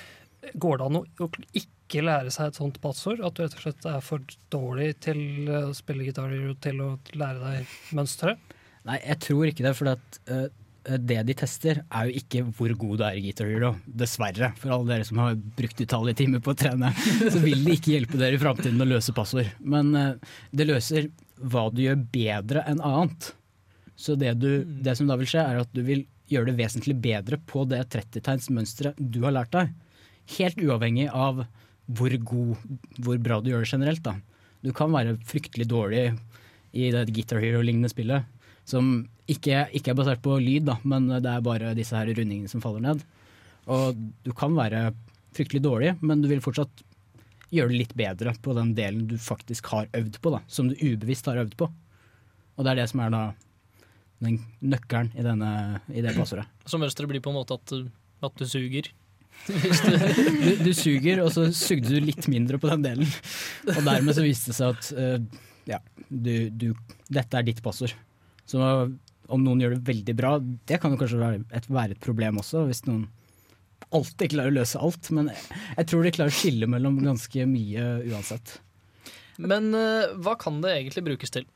Går 0.59 0.79
det 0.79 0.89
an 0.89 0.99
å 1.01 1.29
ikke 1.57 2.03
lære 2.03 2.33
seg 2.33 2.51
et 2.51 2.59
sånt 2.59 2.77
passord? 2.83 3.23
At 3.25 3.37
du 3.37 3.43
rett 3.43 3.55
og 3.57 3.63
slett 3.65 3.87
er 3.89 4.03
for 4.05 4.35
dårlig 4.53 4.91
til 5.07 5.49
å 5.49 5.63
spille 5.77 6.05
gitarer 6.05 6.51
og 6.51 6.59
til 6.63 6.83
å 6.83 6.89
lære 7.17 7.41
deg 7.41 7.77
mønsteret? 7.97 8.53
Nei, 8.83 8.99
jeg 8.99 9.21
tror 9.23 9.47
ikke 9.47 9.65
det. 9.65 9.73
For 9.79 9.93
at, 9.93 10.19
uh, 10.27 10.47
det 10.83 11.19
de 11.27 11.35
tester, 11.37 11.79
er 11.87 12.09
jo 12.09 12.19
ikke 12.19 12.41
hvor 12.57 12.73
god 12.79 12.99
du 12.99 13.03
er 13.07 13.17
i 13.17 13.23
Guitar 13.23 13.47
Hero. 13.47 13.73
Dessverre. 13.87 14.51
For 14.59 14.73
alle 14.75 14.89
dere 14.89 15.07
som 15.07 15.21
har 15.23 15.37
brukt 15.57 15.79
utallige 15.79 16.19
timer 16.23 16.43
på 16.43 16.51
å 16.53 16.57
trene, 16.59 16.91
så 17.33 17.39
vil 17.43 17.63
det 17.63 17.77
ikke 17.77 17.93
hjelpe 17.95 18.19
dere 18.19 18.37
i 18.37 18.41
framtiden 18.41 18.83
å 18.83 18.89
løse 18.89 19.15
passord. 19.15 19.47
Men 19.59 19.93
uh, 19.95 20.33
det 20.51 20.67
løser 20.67 21.07
hva 21.39 21.69
du 21.73 21.83
gjør 21.85 22.03
bedre 22.13 22.65
enn 22.69 22.83
annet. 22.83 23.31
Så 23.95 24.17
det, 24.19 24.35
du, 24.41 24.63
det 24.63 24.97
som 24.99 25.07
da 25.07 25.17
vil 25.19 25.29
skje, 25.29 25.45
er 25.45 25.61
at 25.61 25.71
du 25.75 25.83
vil 25.87 26.03
gjøre 26.31 26.51
det 26.51 26.59
vesentlig 26.59 26.97
bedre 27.03 27.39
på 27.47 27.63
det 27.69 27.83
30-tegnsmønsteret 27.93 28.99
du 28.99 29.21
har 29.25 29.35
lært 29.35 29.53
deg. 29.55 29.73
Helt 30.37 30.61
uavhengig 30.63 31.09
av 31.11 31.43
hvor 31.93 32.15
god, 32.23 32.77
hvor 33.03 33.19
bra 33.23 33.39
du 33.43 33.51
gjør 33.51 33.65
det 33.65 33.71
generelt. 33.71 34.03
Da. 34.05 34.17
Du 34.63 34.71
kan 34.75 34.91
være 34.93 35.17
fryktelig 35.27 35.67
dårlig 35.71 36.05
i 36.73 36.89
det 36.93 37.05
Guitar 37.13 37.43
Hero-lignende 37.43 37.91
spillet, 37.91 38.25
som 38.67 38.93
ikke, 39.29 39.67
ikke, 39.75 39.91
er 39.91 39.97
basert 39.97 40.23
på 40.23 40.37
lyd, 40.41 40.67
da, 40.67 40.77
men 40.87 41.09
det 41.13 41.29
er 41.29 41.43
bare 41.43 41.75
disse 41.77 41.95
her 41.97 42.09
rundingene 42.11 42.51
som 42.51 42.63
faller 42.63 42.83
ned. 42.83 43.03
Og 43.71 43.99
du 44.25 44.31
kan 44.35 44.55
være 44.55 44.89
fryktelig 45.35 45.63
dårlig, 45.63 45.93
men 46.03 46.23
du 46.23 46.29
vil 46.31 46.43
fortsatt 46.43 46.83
gjøre 47.53 47.71
det 47.71 47.79
litt 47.83 47.95
bedre 47.97 48.33
på 48.43 48.55
den 48.57 48.73
delen 48.77 49.05
du 49.09 49.15
faktisk 49.21 49.69
har 49.73 49.89
øvd 49.93 50.19
på, 50.21 50.33
da, 50.33 50.41
som 50.47 50.69
du 50.69 50.75
ubevisst 50.81 51.29
har 51.29 51.39
øvd 51.43 51.55
på. 51.59 51.69
Og 52.57 52.65
det 52.65 52.73
er 52.73 52.81
det 52.81 52.89
som 52.91 53.03
er 53.03 53.13
da 53.13 53.23
den 54.23 54.39
nøkkelen 54.63 55.11
i, 55.17 55.23
denne, 55.25 55.53
i 55.91 56.03
det 56.03 56.15
passordet. 56.15 56.45
Så 56.69 56.79
mønsteret 56.79 57.11
blir 57.11 57.23
på 57.23 57.33
en 57.33 57.39
måte 57.41 57.57
at, 57.57 57.73
at 58.23 58.37
du 58.39 58.45
suger? 58.47 58.89
du, 59.47 60.51
du, 60.61 60.71
suger, 60.77 61.23
og 61.23 61.31
så 61.33 61.47
sugde 61.57 61.89
du 61.89 62.05
litt 62.05 62.29
mindre 62.31 62.59
på 62.61 62.69
den 62.71 62.85
delen. 62.85 63.09
Og 63.73 63.81
dermed 63.81 64.15
så 64.15 64.23
viste 64.25 64.53
det 64.53 64.57
seg 64.59 64.77
at 64.77 64.91
uh, 64.95 65.43
ja, 65.69 65.79
du, 66.07 66.49
du, 66.49 66.67
dette 67.11 67.39
er 67.39 67.47
ditt 67.47 67.61
passord. 67.65 67.95
Så 68.49 68.61
om 69.31 69.43
noen 69.43 69.61
gjør 69.63 69.77
det 69.77 69.87
veldig 69.87 70.15
bra, 70.19 70.37
det 70.39 70.79
kan 70.81 70.93
jo 70.93 70.99
kanskje 70.99 71.21
være 71.21 71.43
et, 71.55 71.67
være 71.71 71.95
et 71.95 72.03
problem 72.03 72.41
også. 72.41 72.65
Hvis 72.69 72.83
noen 72.89 73.07
alltid 73.93 74.33
klarer 74.33 74.53
å 74.53 74.57
løse 74.59 74.81
alt. 74.81 75.09
Men 75.15 75.31
jeg 75.33 75.89
tror 75.89 76.05
de 76.05 76.13
klarer 76.15 76.33
å 76.33 76.37
skille 76.37 76.69
mellom 76.69 77.01
ganske 77.03 77.45
mye 77.49 77.89
uansett. 78.11 78.57
Men 79.41 79.71
uh, 79.73 80.13
hva 80.23 80.37
kan 80.39 80.61
det 80.63 80.75
egentlig 80.77 81.05
brukes 81.09 81.33
til? 81.33 81.47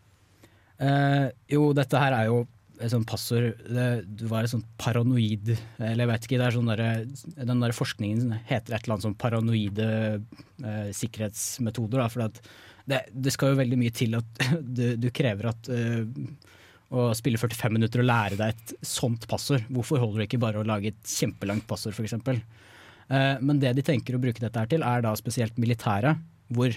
Uh, 0.82 1.30
jo, 1.50 1.71
dette 1.78 2.00
her 2.02 2.13
er 2.13 2.30
jo 2.30 2.45
et 2.78 2.91
sånt 2.93 3.08
passord 3.10 3.56
det, 3.65 3.86
Du 4.06 4.28
var 4.30 4.45
et 4.45 4.52
sånt 4.52 4.67
paranoid 4.78 5.47
Eller 5.82 6.04
jeg 6.04 6.10
vet 6.12 6.28
ikke, 6.28 6.38
det 6.38 6.45
er 6.45 6.54
sånn 6.54 6.67
der, 6.69 6.84
den 7.50 7.63
der 7.63 7.73
forskningen 7.73 8.36
heter 8.45 8.76
et 8.76 8.84
eller 8.84 8.93
annet 8.93 9.08
sånn 9.08 9.17
paranoide 9.17 9.88
uh, 10.21 10.91
sikkerhetsmetoder. 10.93 12.04
Da, 12.04 12.10
for 12.13 12.28
det, 12.88 13.02
det, 13.10 13.34
skal 13.34 13.54
jo 13.54 13.62
veldig 13.63 13.82
mye 13.82 13.95
til 13.97 14.19
at 14.19 14.45
du, 14.78 14.86
du 15.02 15.10
krever 15.13 15.50
at 15.54 15.71
å 16.88 17.10
spille 17.17 17.39
45 17.39 17.73
minutter 17.76 18.02
og 18.02 18.08
lære 18.08 18.38
deg 18.39 18.54
et 18.54 18.73
sånt 18.86 19.28
passord. 19.28 19.65
Hvorfor 19.73 20.00
holder 20.00 20.21
det 20.21 20.28
ikke 20.30 20.41
bare 20.43 20.62
å 20.62 20.67
lage 20.67 20.93
et 20.93 21.12
kjempelangt 21.12 21.67
passord, 21.67 21.97
f.eks.? 21.97 22.15
Uh, 23.08 23.36
men 23.43 23.60
det 23.60 23.73
de 23.76 23.84
tenker 23.86 24.15
å 24.15 24.21
bruke 24.23 24.43
dette 24.43 24.60
her 24.60 24.69
til, 24.71 24.84
er 24.84 25.04
da 25.04 25.13
spesielt 25.19 25.60
militære, 25.60 26.15
hvor 26.56 26.76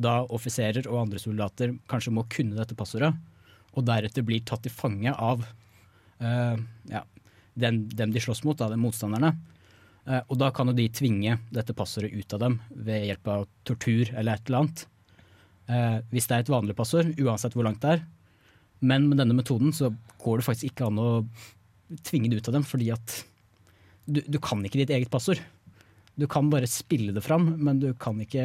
da 0.00 0.20
offiserer 0.32 0.86
og 0.88 1.02
andre 1.02 1.20
soldater 1.22 1.74
kanskje 1.90 2.14
må 2.14 2.24
kunne 2.30 2.56
dette 2.56 2.78
passordet 2.78 3.10
og 3.76 3.84
deretter 3.86 4.24
blir 4.26 4.42
tatt 4.46 4.64
til 4.64 4.72
fange 4.74 5.12
av 5.12 5.42
uh, 5.42 6.56
ja, 6.90 7.02
den, 7.58 7.84
dem 7.90 8.14
de 8.14 8.22
slåss 8.22 8.44
mot, 8.46 8.58
da, 8.58 8.70
de 8.70 8.78
motstanderne. 8.80 9.34
Uh, 10.06 10.22
og 10.22 10.38
da 10.42 10.52
kan 10.54 10.70
jo 10.70 10.76
de 10.78 10.88
tvinge 10.94 11.36
dette 11.54 11.74
passordet 11.76 12.14
ut 12.14 12.38
av 12.38 12.46
dem 12.46 12.56
ved 12.70 13.10
hjelp 13.10 13.34
av 13.34 13.44
tortur 13.66 14.14
eller 14.14 14.38
et 14.38 14.46
eller 14.46 14.62
annet. 14.62 14.86
Hvis 16.10 16.24
det 16.26 16.34
er 16.34 16.42
et 16.42 16.48
vanlig 16.50 16.74
passord, 16.74 17.12
uansett 17.22 17.54
hvor 17.54 17.62
langt 17.62 17.78
det 17.84 17.92
er. 17.92 18.00
Men 18.80 19.08
med 19.10 19.20
denne 19.20 19.36
metoden 19.36 19.74
så 19.76 19.92
går 20.22 20.40
det 20.40 20.46
faktisk 20.46 20.70
ikke 20.70 20.88
an 20.88 21.00
å 21.00 21.10
tvinge 22.06 22.30
det 22.30 22.40
ut 22.40 22.50
av 22.50 22.56
dem, 22.56 22.66
fordi 22.66 22.90
at 22.94 23.16
du, 24.10 24.22
du 24.24 24.38
kan 24.42 24.62
ikke 24.64 24.80
ditt 24.80 24.92
eget 24.94 25.10
passord. 25.12 25.40
Du 26.18 26.26
kan 26.30 26.50
bare 26.52 26.68
spille 26.70 27.14
det 27.16 27.24
fram, 27.24 27.52
men 27.60 27.80
du 27.82 27.90
kan 27.98 28.18
ikke 28.22 28.44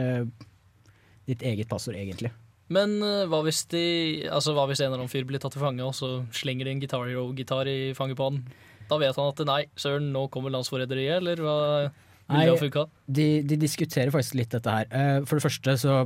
ditt 1.30 1.44
eget 1.46 1.70
passord 1.72 1.98
egentlig. 1.98 2.32
Men 2.74 2.98
uh, 3.04 3.26
hva, 3.30 3.44
hvis 3.46 3.64
de, 3.70 3.86
altså, 4.32 4.56
hva 4.58 4.66
hvis 4.70 4.82
en 4.82 4.90
eller 4.90 5.04
annen 5.04 5.12
fyr 5.12 5.26
blir 5.28 5.42
tatt 5.42 5.54
til 5.54 5.62
fange, 5.62 5.86
og 5.86 5.94
så 5.98 6.18
slenger 6.34 6.66
de 6.66 6.74
en 6.74 6.82
Guitar 6.82 7.06
Hero-gitar 7.06 7.70
i 7.70 7.94
fanget 7.98 8.18
på 8.18 8.30
han? 8.32 8.42
Da 8.90 9.00
vet 9.02 9.18
han 9.18 9.32
at 9.32 9.42
nei, 9.50 9.62
søren, 9.82 10.12
nå 10.14 10.28
kommer 10.34 10.54
landsforræderiet, 10.54 11.20
eller 11.20 11.42
hva 11.42 11.58
vil 11.86 12.42
det 12.42 12.54
ha 12.54 12.60
funka? 12.62 12.86
De, 13.06 13.28
de, 13.46 13.58
diskuterer 13.62 14.14
faktisk 14.14 14.38
litt 14.40 14.54
dette 14.54 14.78
her. 14.78 14.90
Uh, 14.90 15.26
for 15.26 15.38
det 15.38 15.46
første 15.46 15.78
så 15.82 15.98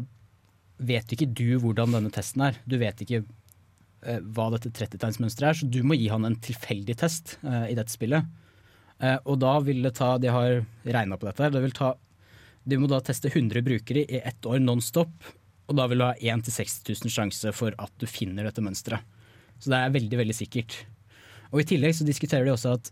vet 0.79 1.15
ikke 1.15 1.27
du 1.35 1.59
hvordan 1.63 1.95
denne 1.95 2.11
testen 2.15 2.43
er. 2.49 2.59
Du 2.67 2.77
vet 2.79 3.03
ikke 3.03 3.23
hva 3.99 4.45
dette 4.53 4.71
30-tegnsmønsteret 4.71 5.49
er, 5.49 5.57
så 5.59 5.67
du 5.67 5.81
må 5.83 5.97
gi 5.99 6.07
han 6.11 6.27
en 6.27 6.37
tilfeldig 6.39 6.95
test 7.01 7.33
i 7.43 7.75
dette 7.75 7.91
spillet. 7.91 8.23
og 9.25 9.35
da 9.41 9.57
vil 9.65 9.83
det 9.83 9.91
ta 9.97 10.13
De 10.17 10.31
har 10.31 10.61
regna 10.83 11.17
på 11.19 11.27
dette. 11.27 11.49
Det 11.51 11.61
vil 11.63 11.75
ta 11.75 11.89
du 12.63 12.77
må 12.79 12.87
da 12.91 13.01
teste 13.03 13.31
100 13.31 13.63
brukere 13.65 14.05
i 14.05 14.21
ett 14.23 14.45
år 14.45 14.59
nonstop 14.63 15.11
og 15.69 15.77
da 15.77 15.85
vil 15.89 16.01
du 16.01 16.07
ha 16.07 16.15
1 16.17 16.47
til 16.47 16.55
60 16.55 16.81
000 17.05 17.13
sjanse 17.13 17.53
for 17.53 17.75
at 17.77 17.93
du 18.01 18.07
finner 18.09 18.47
dette 18.47 18.63
mønsteret. 18.65 19.05
Så 19.61 19.69
det 19.69 19.77
er 19.77 19.93
veldig, 19.93 20.17
veldig 20.23 20.35
sikkert. 20.35 20.75
Og 21.53 21.61
I 21.61 21.67
tillegg 21.69 21.93
så 21.97 22.07
diskuterer 22.07 22.47
de 22.47 22.53
også 22.55 22.73
at 22.77 22.89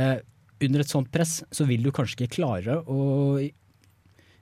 uh, 0.00 0.16
under 0.64 0.82
et 0.82 0.90
sånt 0.90 1.10
press 1.12 1.42
så 1.54 1.66
vil 1.68 1.84
du 1.84 1.92
kanskje 1.94 2.22
ikke 2.22 2.38
klare 2.38 2.78
å 2.80 3.36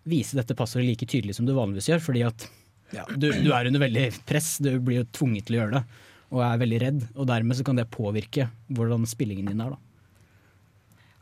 vise 0.06 0.38
dette 0.38 0.54
passordet 0.54 0.86
like 0.86 1.08
tydelig 1.10 1.34
som 1.38 1.48
du 1.48 1.56
vanligvis 1.56 1.90
gjør, 1.90 2.04
fordi 2.04 2.22
at 2.28 2.46
ja, 2.94 3.06
du, 3.10 3.30
du, 3.32 3.50
er 3.50 3.68
under 3.68 3.82
veldig 3.82 4.06
press, 4.28 4.56
du 4.62 4.76
blir 4.78 5.02
jo 5.02 5.08
tvunget 5.16 5.48
til 5.48 5.56
å 5.56 5.62
gjøre 5.62 5.80
det 5.80 6.04
og 6.34 6.42
er 6.42 6.62
veldig 6.62 6.78
redd. 6.82 7.02
Og 7.14 7.28
dermed 7.28 7.58
så 7.58 7.66
kan 7.66 7.78
det 7.78 7.88
påvirke 7.94 8.48
hvordan 8.74 9.06
spillingen 9.08 9.50
din 9.50 9.62
er. 9.62 9.76
da. 9.76 9.82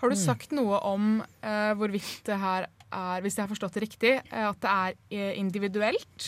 Har 0.00 0.12
du 0.12 0.16
sagt 0.20 0.52
noe 0.52 0.80
om 0.84 1.18
uh, 1.22 1.72
hvorvidt 1.78 2.24
det 2.28 2.38
her 2.40 2.68
er, 2.94 3.22
hvis 3.24 3.36
jeg 3.38 3.44
har 3.44 3.50
forstått 3.52 3.76
det 3.76 3.84
riktig, 3.86 4.14
eh, 4.20 4.46
at 4.46 4.58
det 4.62 4.72
er 4.72 4.96
eh, 5.10 5.38
individuelt. 5.40 6.26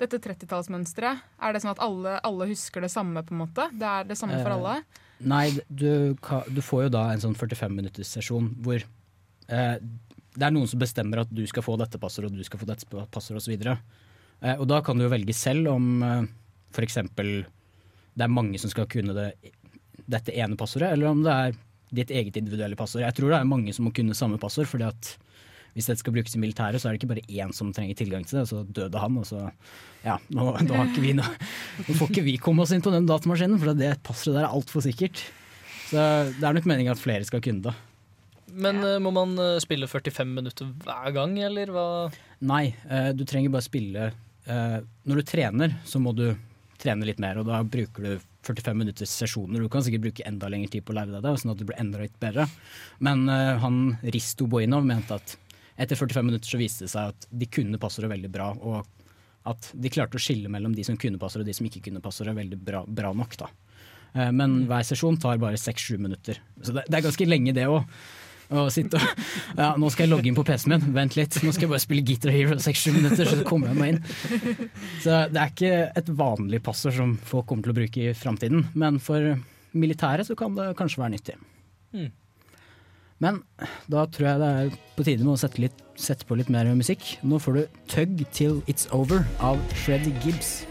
Dette 0.00 0.18
30-tallsmønsteret. 0.20 1.22
Er 1.40 1.54
det 1.54 1.62
sånn 1.62 1.72
at 1.72 1.80
alle, 1.84 2.18
alle, 2.26 2.48
husker 2.50 2.84
det 2.84 2.90
samme? 2.92 3.22
på 3.24 3.32
en 3.36 3.42
måte? 3.42 3.68
Det 3.72 3.88
er 3.88 4.08
det 4.08 4.18
samme 4.18 4.40
for 4.42 4.56
alle? 4.56 4.80
Nei, 5.20 5.46
du, 5.68 6.16
du, 6.16 6.60
får 6.64 6.86
jo 6.86 6.92
da 6.96 7.06
en 7.12 7.22
sånn 7.22 7.36
45 7.36 7.74
minutters 7.76 8.12
sesjon 8.12 8.50
hvor 8.64 8.80
uh, 8.80 9.76
det 9.78 10.46
er 10.46 10.54
noen 10.54 10.68
som 10.70 10.80
bestemmer 10.80 11.22
at 11.24 11.32
du 11.32 11.42
skal 11.48 11.64
få 11.64 11.76
dette 11.80 12.00
passordet 12.00 12.32
og 12.32 12.40
du 12.40 12.46
skal 12.48 12.60
få 12.62 12.68
dette 12.68 13.06
passordet 13.12 13.42
osv. 13.42 13.72
Eh, 14.40 14.56
og 14.56 14.68
da 14.70 14.80
kan 14.84 14.98
du 14.98 15.06
jo 15.06 15.12
velge 15.12 15.36
selv 15.36 15.70
om 15.74 16.04
eh, 16.04 16.28
f.eks. 16.72 17.00
det 17.16 18.24
er 18.24 18.32
mange 18.32 18.60
som 18.60 18.72
skal 18.72 18.88
kunne 18.90 19.16
det, 19.16 19.32
dette 20.10 20.34
ene 20.36 20.58
passordet, 20.58 20.94
eller 20.94 21.10
om 21.10 21.24
det 21.24 21.34
er 21.34 21.58
ditt 21.90 22.12
eget 22.14 22.38
individuelle 22.38 22.78
passord. 22.78 23.02
Jeg 23.04 23.16
tror 23.16 23.32
det 23.32 23.40
er 23.40 23.50
mange 23.50 23.74
som 23.74 23.88
må 23.88 23.94
kunne 23.94 24.16
samme 24.16 24.38
passord, 24.40 24.70
fordi 24.70 24.86
at 24.88 25.10
hvis 25.74 25.86
dette 25.86 26.02
skal 26.02 26.14
brukes 26.14 26.34
i 26.34 26.40
militæret, 26.42 26.82
så 26.82 26.88
er 26.88 26.94
det 26.94 27.00
ikke 27.00 27.12
bare 27.12 27.26
én 27.30 27.52
som 27.54 27.68
trenger 27.74 27.98
tilgang 27.98 28.24
til 28.26 28.40
det, 28.40 28.46
så 28.50 28.62
døde 28.66 29.02
han. 29.02 29.18
og 29.20 29.26
så, 29.26 29.44
ja, 30.02 30.16
nå, 30.34 30.48
nå, 30.66 30.80
vi 30.98 31.12
noe, 31.18 31.36
nå 31.86 31.98
får 31.98 32.10
ikke 32.10 32.26
vi 32.26 32.38
komme 32.42 32.64
oss 32.64 32.72
inn 32.74 32.82
på 32.82 32.94
den 32.94 33.06
datamaskinen, 33.10 33.60
for 33.62 33.78
det 33.78 33.92
passordet 34.06 34.40
der 34.40 34.48
er 34.48 34.56
altfor 34.56 34.82
sikkert. 34.86 35.22
Så 35.90 36.00
det 36.38 36.46
er 36.46 36.56
nok 36.56 36.66
meningen 36.70 36.94
at 36.94 37.02
flere 37.02 37.26
skal 37.26 37.42
kunne 37.44 37.68
det. 37.68 37.76
Men 38.50 38.82
ja. 38.82 38.96
må 39.02 39.12
man 39.14 39.36
spille 39.62 39.86
45 39.86 40.26
minutter 40.26 40.72
hver 40.82 41.14
gang, 41.14 41.36
eller 41.46 41.70
hva? 41.74 41.86
Nei, 42.42 42.64
du 43.14 43.22
trenger 43.22 43.54
bare 43.54 43.66
spille 43.66 44.10
Når 44.50 45.20
du 45.20 45.26
trener, 45.26 45.74
så 45.86 46.00
må 46.02 46.14
du 46.16 46.28
trene 46.80 47.06
litt 47.06 47.20
mer, 47.22 47.38
og 47.40 47.48
da 47.48 47.60
bruker 47.62 48.06
du 48.06 48.26
45 48.46 48.76
minutters 48.76 49.12
sesjoner. 49.12 49.60
Du 49.60 49.68
kan 49.72 49.84
sikkert 49.84 50.06
bruke 50.06 50.24
enda 50.26 50.48
lengre 50.48 50.72
tid 50.72 50.86
på 50.86 50.94
å 50.94 50.96
lære 50.96 51.12
deg 51.12 51.26
det, 51.26 51.34
sånn 51.42 51.52
at 51.52 51.60
det 51.60 51.68
blir 51.68 51.80
enda 51.82 52.00
litt 52.00 52.16
bedre. 52.22 52.46
Men 53.04 53.28
han 53.28 53.82
Risto 54.16 54.48
Boinov 54.48 54.86
mente 54.88 55.18
at 55.20 55.36
etter 55.80 55.96
45 55.96 56.26
minutter 56.26 56.52
så 56.52 56.60
viste 56.60 56.86
det 56.86 56.92
seg 56.92 57.12
at 57.12 57.28
de 57.30 57.48
kunne 57.52 57.80
passordet 57.80 58.12
veldig 58.12 58.30
bra. 58.32 58.50
Og 58.60 58.80
at 59.48 59.70
de 59.72 59.92
klarte 59.92 60.18
å 60.18 60.22
skille 60.22 60.50
mellom 60.52 60.74
de 60.76 60.84
som 60.84 60.98
kunne 61.00 61.20
passordet 61.20 61.46
og 61.46 61.50
de 61.50 61.56
som 61.56 61.68
ikke 61.68 61.84
kunne 61.86 62.02
passordet 62.04 62.36
veldig 62.36 62.58
bra, 62.60 62.82
bra 62.84 63.12
nok. 63.16 63.36
da. 63.40 63.48
Eh, 64.12 64.32
men 64.36 64.64
hver 64.68 64.84
sesjon 64.86 65.18
tar 65.20 65.40
bare 65.42 65.60
6-7 65.60 65.96
minutter. 65.98 66.40
Så 66.60 66.74
det, 66.76 66.84
det, 66.88 66.98
er 66.98 67.06
ganske 67.06 67.28
lenge, 67.28 67.54
det 67.56 67.68
òg. 67.70 67.86
Og 68.50 68.70
sitte 68.74 68.98
og, 68.98 69.20
ja, 69.54 69.68
nå 69.78 69.90
skal 69.92 70.06
jeg 70.06 70.10
logge 70.10 70.26
inn 70.30 70.36
på 70.38 70.44
PC-en 70.46 70.72
min, 70.74 70.94
vent 70.96 71.16
litt. 71.18 71.38
Nå 71.44 71.52
skal 71.54 71.68
jeg 71.68 71.72
bare 71.72 71.84
spille 71.84 72.06
Guitar 72.06 72.34
Hero 72.34 72.56
6-7 72.58 72.96
minutter, 72.96 73.28
så 73.30 73.44
kommer 73.46 73.70
jeg 73.70 73.78
meg 73.78 73.92
inn. 73.94 74.00
Så 75.04 75.20
det 75.30 75.38
er 75.38 75.52
ikke 75.52 75.74
et 76.00 76.10
vanlig 76.18 76.62
passord 76.66 76.96
som 76.98 77.14
folk 77.30 77.46
kommer 77.50 77.66
til 77.66 77.74
å 77.74 77.78
bruke 77.78 78.02
i 78.08 78.16
framtiden. 78.16 78.66
Men 78.74 78.98
for 79.02 79.36
militæret 79.76 80.26
så 80.26 80.34
kan 80.38 80.56
det 80.58 80.72
kanskje 80.78 81.04
være 81.04 81.14
nyttig. 81.14 81.38
Mm. 81.94 82.10
Men 83.20 83.42
da 83.92 84.06
tror 84.08 84.30
jeg 84.30 84.40
det 84.40 84.50
er 84.62 84.74
på 84.96 85.04
tide 85.06 85.26
med 85.26 85.34
å 85.34 85.40
sette, 85.40 85.60
litt, 85.60 85.84
sette 86.00 86.26
på 86.26 86.38
litt 86.40 86.50
mer 86.52 86.70
musikk. 86.74 87.18
Nå 87.22 87.38
får 87.42 87.58
du 87.58 87.62
'Tug 87.86 88.24
Till 88.32 88.62
It's 88.66 88.88
Over' 88.96 89.26
av 89.38 89.60
Shred 89.76 90.08
Gibbs. 90.24 90.64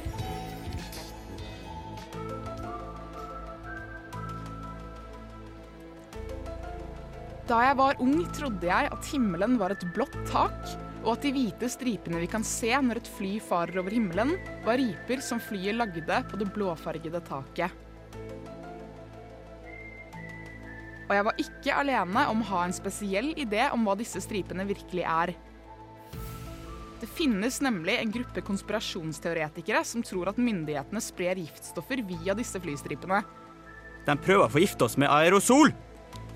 Da 7.49 7.63
jeg 7.65 7.79
var 7.79 7.97
ung, 7.97 8.19
trodde 8.37 8.67
jeg 8.69 8.89
at 8.93 9.07
himmelen 9.09 9.55
var 9.57 9.73
et 9.73 9.81
blått 9.95 10.13
tak, 10.29 10.53
og 11.01 11.15
at 11.15 11.23
de 11.25 11.31
hvite 11.33 11.65
stripene 11.73 12.19
vi 12.21 12.27
kan 12.29 12.43
se 12.45 12.69
når 12.69 12.99
et 13.01 13.09
fly 13.15 13.39
farer 13.41 13.79
over 13.81 13.95
himmelen, 13.95 14.35
var 14.67 14.77
riper 14.77 15.23
som 15.25 15.41
flyet 15.41 15.79
lagde 15.79 16.19
på 16.29 16.37
det 16.37 16.49
blåfargede 16.53 17.23
taket. 17.25 17.73
Og 21.09 21.15
jeg 21.17 21.25
var 21.25 21.41
ikke 21.41 21.79
alene 21.81 22.27
om 22.29 22.45
å 22.45 22.49
ha 22.51 22.63
en 22.67 22.77
spesiell 22.77 23.33
idé 23.33 23.65
om 23.73 23.81
hva 23.87 23.97
disse 23.97 24.21
stripene 24.21 24.67
virkelig 24.69 25.07
er. 25.09 25.33
Det 27.01 27.09
finnes 27.17 27.57
nemlig 27.65 27.97
en 27.97 28.13
gruppe 28.13 28.45
konspirasjonsteoretikere 28.45 29.81
som 29.87 30.05
tror 30.05 30.29
at 30.29 30.37
myndighetene 30.37 31.01
sprer 31.01 31.41
giftstoffer 31.41 32.05
via 32.05 32.37
disse 32.37 32.61
flystripene. 32.61 33.23
De 34.05 34.21
prøver 34.21 34.45
å 34.45 34.53
forgifte 34.53 34.85
oss 34.85 35.01
med 35.01 35.09
aerosol! 35.09 35.73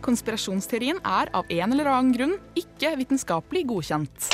Konspirasjonsteorien 0.03 0.99
er 1.07 1.29
av 1.31 1.47
en 1.47 1.71
eller 1.71 1.87
annen 1.87 2.11
grunn 2.11 2.33
ikke 2.59 2.91
vitenskapelig 2.99 3.63
godkjent. 3.69 4.27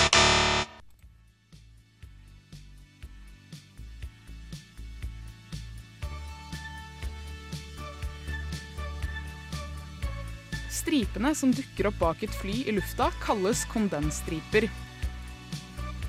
Stripene 10.74 11.36
som 11.38 11.52
dukker 11.54 11.92
opp 11.92 12.00
bak 12.02 12.24
et 12.26 12.34
fly 12.42 12.64
i 12.66 12.74
lufta, 12.74 13.12
kalles 13.22 13.62
kondensstriper. 13.70 14.66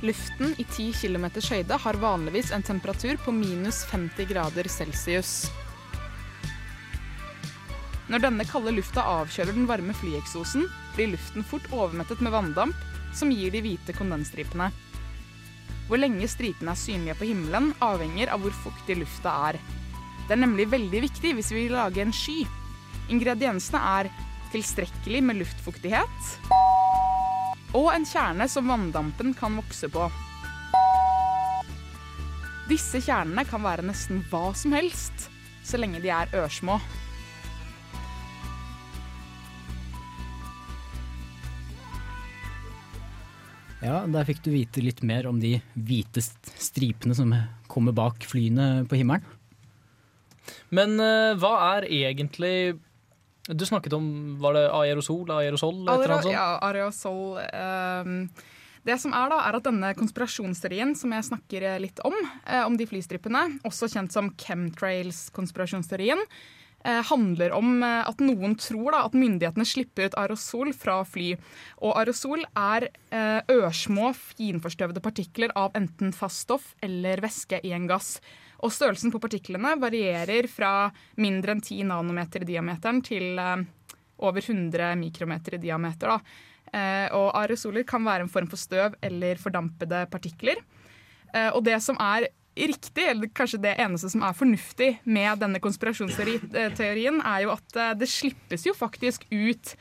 Luften 0.00 0.54
i 0.56 0.64
10 0.64 0.94
km 1.02 1.26
høyde 1.50 1.76
har 1.84 2.00
vanligvis 2.00 2.54
en 2.56 2.64
temperatur 2.64 3.20
på 3.20 3.34
minus 3.36 3.84
50 3.90 4.30
grader 4.30 4.72
celsius. 4.72 5.50
Når 8.10 8.24
denne 8.24 8.46
kalde 8.48 8.72
lufta 8.74 9.04
avkjøler 9.06 9.54
den 9.54 9.68
varme 9.70 9.94
flyeksosen, 9.94 10.64
blir 10.96 11.12
luften 11.12 11.44
fort 11.46 11.66
overmettet 11.70 12.22
med 12.24 12.34
vanndamp, 12.34 12.78
som 13.14 13.30
gir 13.30 13.52
de 13.54 13.62
hvite 13.62 13.94
kondensstripene. 13.94 14.70
Hvor 15.86 15.98
lenge 15.98 16.26
stripene 16.30 16.74
er 16.74 16.78
synlige 16.78 17.18
på 17.18 17.28
himmelen, 17.30 17.70
avhenger 17.82 18.32
av 18.34 18.42
hvor 18.42 18.54
fuktig 18.64 18.98
lufta 18.98 19.34
er. 19.50 19.60
Det 20.26 20.34
er 20.34 20.42
nemlig 20.42 20.68
veldig 20.70 21.04
viktig 21.06 21.36
hvis 21.38 21.50
vi 21.54 21.64
vil 21.64 21.76
lage 21.78 22.02
en 22.02 22.14
sky. 22.14 22.42
Ingrediensene 23.10 23.82
er 23.98 24.10
tilstrekkelig 24.50 25.22
med 25.26 25.38
luftfuktighet 25.44 26.58
og 27.78 27.92
en 27.94 28.06
kjerne 28.06 28.48
som 28.50 28.66
vanndampen 28.66 29.34
kan 29.38 29.54
vokse 29.58 29.86
på. 29.92 30.08
Disse 32.70 32.98
kjernene 33.02 33.44
kan 33.46 33.62
være 33.62 33.86
nesten 33.86 34.24
hva 34.30 34.50
som 34.58 34.74
helst, 34.74 35.28
så 35.66 35.78
lenge 35.78 36.02
de 36.02 36.10
er 36.14 36.34
ørsmå. 36.42 36.78
Ja, 43.80 44.02
der 44.04 44.26
fikk 44.28 44.42
du 44.44 44.52
vite 44.52 44.82
litt 44.84 45.00
mer 45.06 45.26
om 45.30 45.38
de 45.40 45.56
hvite 45.72 46.20
stripene 46.20 47.16
som 47.16 47.32
kommer 47.70 47.96
bak 47.96 48.26
flyene 48.28 48.84
på 48.90 48.98
himmelen. 49.00 49.24
Men 50.74 50.96
uh, 51.00 51.36
hva 51.38 51.52
er 51.76 51.86
egentlig 51.86 52.78
Du 53.46 53.64
snakket 53.68 53.92
om 53.94 54.06
Var 54.40 54.56
det 54.56 54.62
aerosol? 54.72 55.28
Aerosol? 55.30 55.84
Sånt? 55.86 56.32
Ja, 56.32 56.56
aerosol. 56.64 57.38
Um, 57.54 58.24
det 58.88 58.96
som 59.02 59.12
er 59.16 59.28
da, 59.32 59.42
er 59.44 59.58
at 59.58 59.66
denne 59.66 59.90
konspirasjonsteorien 59.98 60.94
som 60.96 61.12
jeg 61.12 61.26
snakker 61.28 61.66
litt 61.82 62.00
om, 62.06 62.16
eh, 62.48 62.62
om 62.64 62.78
de 62.80 62.86
flystrippene, 62.88 63.42
også 63.68 63.90
kjent 63.92 64.14
som 64.14 64.30
chemtrails-konspirasjonsteorien, 64.40 66.22
handler 66.84 67.52
om 67.52 67.82
eh, 67.84 68.02
at 68.08 68.22
noen 68.24 68.54
tror 68.56 68.94
da, 68.94 69.02
at 69.04 69.16
myndighetene 69.16 69.66
slipper 69.68 70.08
ut 70.08 70.18
aerosol 70.20 70.72
fra 70.76 71.00
fly. 71.04 71.34
Og 71.84 71.96
aerosol 72.00 72.44
er 72.56 72.88
eh, 73.12 73.40
ørsmå, 73.52 74.12
finforstøvede 74.16 75.02
partikler 75.04 75.52
av 75.58 75.76
enten 75.78 76.14
fast 76.16 76.46
stoff 76.46 76.72
eller 76.84 77.20
væske 77.20 77.60
i 77.66 77.74
en 77.76 77.88
gass. 77.90 78.18
Og 78.60 78.72
størrelsen 78.72 79.12
på 79.12 79.20
partiklene 79.22 79.76
varierer 79.80 80.48
fra 80.52 80.90
mindre 81.20 81.56
enn 81.56 81.64
10 81.64 81.84
nanometer 81.90 82.44
i 82.44 82.50
diameteren 82.52 83.00
til 83.04 83.40
eh, 83.40 83.66
over 84.20 84.44
100 84.44 84.94
mikrometer 85.00 85.56
i 85.56 85.62
diameter. 85.62 86.16
Da. 86.16 86.18
Eh, 86.70 87.06
og 87.16 87.32
aerosoler 87.40 87.86
kan 87.88 88.04
være 88.06 88.26
en 88.26 88.32
form 88.32 88.50
for 88.50 88.60
støv 88.60 88.96
eller 89.04 89.40
fordampede 89.40 90.04
partikler. 90.12 90.60
Eh, 91.34 91.50
og 91.54 91.64
det 91.66 91.78
som 91.84 91.98
er 92.02 92.28
riktig, 92.56 93.06
eller 93.08 93.30
kanskje 93.34 93.62
det 93.62 93.76
eneste 93.80 94.10
som 94.12 94.24
er 94.26 94.36
fornuftig 94.36 94.90
med 95.04 95.40
denne 95.42 95.60
konspirasjonsteorien, 95.62 97.22
er 97.22 97.46
jo 97.46 97.54
at 97.54 97.78
eh, 97.78 97.94
det 98.00 98.10
slippes 98.10 98.66
jo 98.66 98.76
faktisk 98.76 99.26
ut 99.30 99.74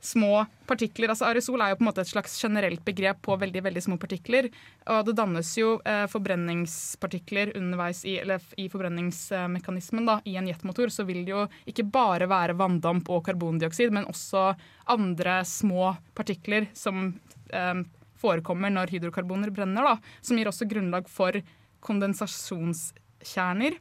små 0.00 0.44
partikler. 0.66 1.10
Altså 1.10 1.26
Aerosol 1.26 1.62
er 1.62 1.72
jo 1.72 1.78
på 1.80 1.82
en 1.82 1.88
måte 1.88 2.02
et 2.04 2.10
slags 2.10 2.36
generelt 2.38 2.84
begrep 2.86 3.20
på 3.24 3.36
veldig 3.40 3.62
veldig 3.66 3.82
små 3.82 3.98
partikler. 4.00 4.48
Og 4.94 5.08
det 5.08 5.16
dannes 5.18 5.50
jo 5.58 5.74
eh, 5.82 6.04
forbrenningspartikler 6.10 7.54
underveis 7.58 8.04
i, 8.06 8.18
i 8.22 8.68
forbrenningsmekanismen 8.70 10.08
da, 10.08 10.18
i 10.28 10.36
en 10.38 10.48
jetmotor. 10.50 10.92
Så 10.94 11.06
vil 11.08 11.24
det 11.26 11.34
jo 11.34 11.46
ikke 11.70 11.88
bare 11.90 12.30
være 12.30 12.56
vanndamp 12.58 13.10
og 13.10 13.24
karbondioksid, 13.26 13.94
men 13.94 14.08
også 14.10 14.52
andre 14.94 15.40
små 15.48 15.94
partikler 16.18 16.70
som 16.78 17.10
eh, 17.50 17.82
forekommer 18.18 18.72
når 18.74 18.94
hydrokarboner 18.94 19.50
brenner. 19.54 19.94
Da, 19.94 20.18
som 20.22 20.38
gir 20.38 20.50
også 20.50 20.68
grunnlag 20.70 21.10
for 21.10 21.42
kondensasjonskjerner. 21.84 23.78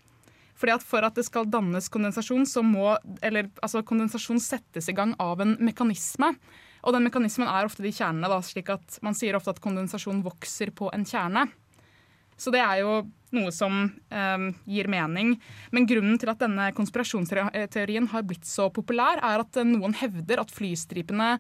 Fordi 0.58 0.74
at 0.74 0.86
For 0.86 1.06
at 1.06 1.18
det 1.18 1.28
skal 1.28 1.50
dannes 1.50 1.90
kondensasjon, 1.94 2.46
så 2.50 2.64
må 2.66 2.96
eller, 3.22 3.52
altså 3.62 3.84
kondensasjon 3.86 4.42
settes 4.42 4.90
i 4.90 4.96
gang 4.98 5.14
av 5.22 5.42
en 5.44 5.54
mekanisme. 5.62 6.34
Og 6.88 6.96
den 6.96 7.06
mekanismen 7.06 7.50
er 7.50 7.68
ofte 7.68 7.86
de 7.86 7.94
kjernene. 7.94 8.30
Da, 8.32 8.42
slik 8.42 8.72
at 8.74 9.00
Man 9.06 9.18
sier 9.18 9.38
ofte 9.38 9.54
at 9.54 9.62
kondensasjon 9.62 10.24
vokser 10.26 10.74
på 10.74 10.90
en 10.94 11.06
kjerne. 11.06 11.48
Så 12.38 12.54
det 12.54 12.62
er 12.62 12.84
jo 12.84 13.00
noe 13.34 13.52
som 13.54 13.80
eh, 14.14 14.44
gir 14.70 14.90
mening. 14.90 15.36
Men 15.74 15.88
grunnen 15.90 16.20
til 16.22 16.32
at 16.32 16.42
denne 16.42 16.70
konspirasjonsteorien 16.78 18.10
har 18.14 18.26
blitt 18.26 18.46
så 18.48 18.70
populær, 18.74 19.22
er 19.22 19.44
at 19.44 19.62
noen 19.66 19.96
hevder 19.98 20.42
at 20.42 20.54
flystripene 20.54 21.36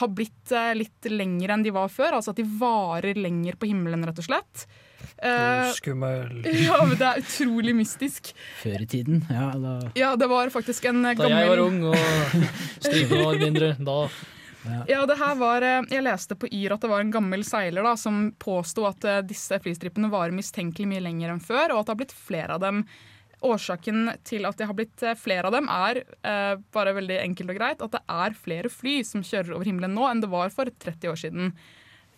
har 0.00 0.08
blitt 0.08 0.52
eh, 0.54 0.72
litt 0.78 1.10
lengre 1.10 1.56
enn 1.56 1.66
de 1.66 1.74
var 1.74 1.90
før. 1.92 2.18
Altså 2.18 2.32
at 2.32 2.40
de 2.40 2.46
varer 2.46 3.18
lenger 3.18 3.58
på 3.60 3.68
himmelen, 3.70 4.06
rett 4.08 4.20
og 4.22 4.28
slett. 4.28 4.66
Eh, 5.22 5.70
Skummel. 5.76 6.42
ja, 6.66 6.78
men 6.84 6.96
det 6.98 7.08
er 7.08 7.22
utrolig 7.22 7.74
mystisk. 7.76 8.32
Før 8.62 8.82
i 8.82 8.88
tiden, 8.90 9.24
ja, 9.30 9.50
da 9.58 9.74
Ja, 9.98 10.12
det 10.18 10.28
var 10.30 10.50
faktisk 10.54 10.88
en 10.90 11.02
gammel 11.02 11.20
Da 11.20 11.42
jeg 11.42 11.50
var 11.52 11.62
ung 11.62 11.80
og 11.90 11.98
stripene 12.82 13.20
var 13.26 13.38
mindre, 13.42 13.72
da 13.78 13.98
Ja, 14.90 15.04
det 15.06 15.18
her 15.18 15.38
var, 15.38 15.66
eh, 15.66 15.86
Jeg 15.90 16.06
leste 16.06 16.38
på 16.38 16.50
Yr 16.50 16.76
at 16.76 16.82
det 16.82 16.90
var 16.90 17.04
en 17.04 17.14
gammel 17.14 17.46
seiler 17.46 17.86
da, 17.86 17.94
som 17.98 18.28
påsto 18.42 18.86
at 18.88 19.06
eh, 19.06 19.22
disse 19.26 19.58
flystrippene 19.62 20.10
varer 20.12 20.34
mistenkelig 20.34 20.90
mye 20.90 21.06
lenger 21.06 21.34
enn 21.34 21.42
før, 21.42 21.74
og 21.74 21.82
at 21.82 21.90
det 21.90 21.94
har 21.94 22.02
blitt 22.02 22.18
flere 22.30 22.58
av 22.58 22.64
dem. 22.64 22.84
Årsaken 23.42 24.12
til 24.28 24.46
at 24.48 24.58
det 24.58 24.68
har 24.68 24.76
blitt 24.78 25.02
eh, 25.06 25.18
flere 25.18 25.48
av 25.48 25.56
dem, 25.56 25.68
er 25.72 26.02
eh, 26.04 26.54
bare 26.74 26.94
veldig 26.98 27.18
enkelt 27.24 27.54
og 27.54 27.58
greit 27.58 27.84
at 27.84 27.96
det 27.96 28.02
er 28.14 28.38
flere 28.38 28.70
fly 28.72 29.00
som 29.06 29.24
kjører 29.26 29.56
over 29.56 29.68
himmelen 29.68 29.96
nå 29.96 30.06
enn 30.08 30.22
det 30.22 30.30
var 30.32 30.54
for 30.54 30.70
30 30.70 31.12
år 31.12 31.22
siden. 31.24 31.52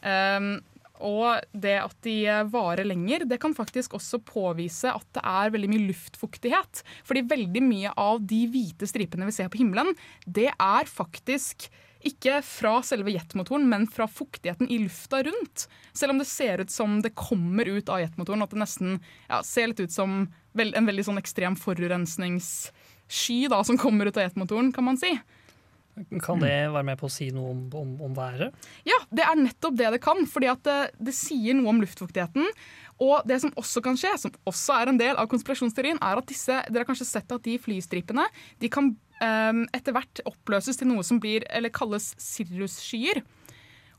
Um, 0.04 0.58
og 1.02 1.42
det 1.50 1.74
at 1.80 1.96
de 2.06 2.14
eh, 2.30 2.44
varer 2.52 2.86
lenger, 2.86 3.24
det 3.26 3.40
kan 3.42 3.54
faktisk 3.56 3.96
også 3.98 4.20
påvise 4.24 4.92
at 4.92 5.06
det 5.16 5.24
er 5.26 5.54
veldig 5.54 5.70
mye 5.72 5.86
luftfuktighet. 5.88 6.84
Fordi 7.06 7.24
veldig 7.32 7.62
mye 7.64 7.94
av 7.98 8.22
de 8.22 8.44
hvite 8.50 8.88
stripene 8.88 9.26
vi 9.28 9.34
ser 9.34 9.50
på 9.50 9.60
himmelen, 9.62 9.94
det 10.26 10.50
er 10.52 10.90
faktisk 10.90 11.66
ikke 12.08 12.40
fra 12.46 12.78
selve 12.86 13.12
jetmotoren, 13.14 13.66
men 13.68 13.86
fra 13.90 14.06
fuktigheten 14.10 14.68
i 14.70 14.78
lufta 14.82 15.22
rundt. 15.26 15.66
Selv 15.96 16.14
om 16.14 16.20
det 16.20 16.28
ser 16.28 16.62
ut 16.64 16.72
som 16.72 17.00
det 17.04 17.14
kommer 17.18 17.68
ut 17.68 17.88
av 17.88 18.02
jetmotoren, 18.02 18.44
at 18.44 18.54
det 18.54 18.60
nesten 18.62 18.98
ja, 19.28 19.42
ser 19.46 19.70
litt 19.70 19.80
ut 19.80 19.94
som 19.94 20.26
en 20.54 20.88
veldig 20.88 21.06
sånn 21.08 21.20
ekstrem 21.20 21.56
forurensningssky 21.58 23.38
da, 23.52 23.62
som 23.66 23.80
kommer 23.80 24.10
ut 24.10 24.18
av 24.20 24.28
jetmotoren, 24.28 24.72
kan 24.74 24.86
man 24.86 25.00
si. 25.00 25.12
Kan 26.24 26.40
det 26.42 26.50
være 26.74 26.86
med 26.86 26.98
på 26.98 27.06
å 27.06 27.12
si 27.12 27.28
noe 27.34 27.52
om, 27.52 27.60
om, 27.78 27.92
om 28.08 28.14
været? 28.16 28.54
Ja, 28.86 28.96
det 29.14 29.26
er 29.26 29.38
nettopp 29.38 29.76
det 29.78 29.92
det 29.94 30.00
kan. 30.02 30.24
fordi 30.30 30.50
at 30.50 30.64
det, 30.66 30.78
det 30.98 31.14
sier 31.14 31.54
noe 31.54 31.70
om 31.70 31.82
luftfuktigheten. 31.82 32.48
Og 33.04 33.26
det 33.26 33.40
som 33.42 33.54
også 33.58 33.82
kan 33.84 33.98
skje, 33.98 34.12
som 34.18 34.34
også 34.46 34.78
er 34.80 34.90
en 34.90 34.98
del 34.98 35.18
av 35.18 35.30
konspirasjonsteorien, 35.30 36.00
er 36.02 36.20
at 36.20 36.30
disse, 36.30 36.58
dere 36.68 36.82
har 36.82 36.90
kanskje 36.90 37.08
sett 37.08 37.34
at 37.34 37.46
de 37.46 37.56
flystripene 37.62 38.26
de 38.62 38.70
kan 38.72 38.92
um, 38.94 39.62
etter 39.74 39.94
hvert 39.94 40.22
oppløses 40.30 40.78
til 40.78 40.90
noe 40.90 41.04
som 41.06 41.20
blir, 41.22 41.46
eller 41.50 41.74
kalles 41.74 42.12
Sirius-skyer. 42.22 43.22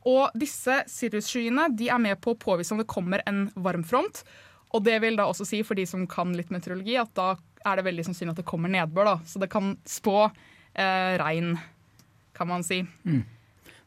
Og 0.06 0.36
disse 0.38 0.84
Sirius-skyene 0.92 1.70
de 1.76 1.90
er 1.92 2.02
med 2.02 2.20
på 2.22 2.36
å 2.36 2.40
påvise 2.40 2.76
om 2.76 2.82
det 2.82 2.90
kommer 2.92 3.24
en 3.28 3.48
varmfront. 3.56 4.24
Og 4.76 4.84
det 4.86 5.00
vil 5.04 5.18
da 5.20 5.28
også 5.30 5.48
si, 5.48 5.62
for 5.66 5.78
de 5.78 5.88
som 5.90 6.04
kan 6.10 6.34
litt 6.36 6.52
meteorologi, 6.54 6.98
at 7.00 7.14
da 7.18 7.34
er 7.66 7.80
det 7.80 7.88
veldig 7.88 8.06
sannsynlig 8.08 8.36
at 8.36 8.42
det 8.44 8.50
kommer 8.50 8.72
nedbør. 8.72 9.16
da. 9.16 9.16
Så 9.26 9.42
det 9.42 9.50
kan 9.54 9.74
spå 9.90 10.18
eh, 10.28 11.16
regn, 11.22 11.56
kan 12.36 12.50
man 12.50 12.66
si. 12.68 12.84
Mm. 13.08 13.24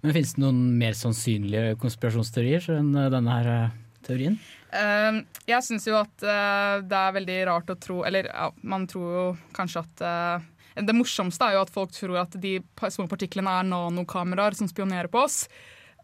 Men 0.01 0.15
Finnes 0.15 0.35
det 0.37 0.43
noen 0.43 0.61
mer 0.79 0.95
sannsynlige 0.99 1.79
konspirasjonsteorier 1.83 2.71
enn 2.77 2.93
eh, 2.95 3.11
denne 3.13 3.39
her 3.39 3.51
eh, 3.55 3.77
teorien? 4.07 4.39
Uh, 4.69 5.25
jeg 5.49 5.65
syns 5.65 5.89
jo 5.89 5.97
at 5.97 6.13
uh, 6.23 6.85
det 6.85 6.99
er 6.99 7.15
veldig 7.17 7.37
rart 7.49 7.71
å 7.73 7.77
tro 7.81 8.03
Eller 8.05 8.27
ja, 8.29 8.51
man 8.69 8.83
tror 8.85 9.15
jo 9.17 9.23
kanskje 9.57 9.81
at 9.81 10.03
uh, 10.05 10.75
Det 10.85 10.93
morsomste 10.93 11.47
er 11.47 11.57
jo 11.57 11.63
at 11.63 11.73
folk 11.73 11.95
tror 11.97 12.19
at 12.21 12.37
de 12.37 12.59
små 12.93 13.07
partiklene 13.09 13.55
er 13.63 13.71
nanokameraer 13.71 14.59
som 14.59 14.69
spionerer 14.69 15.09
på 15.09 15.23
oss. 15.25 15.47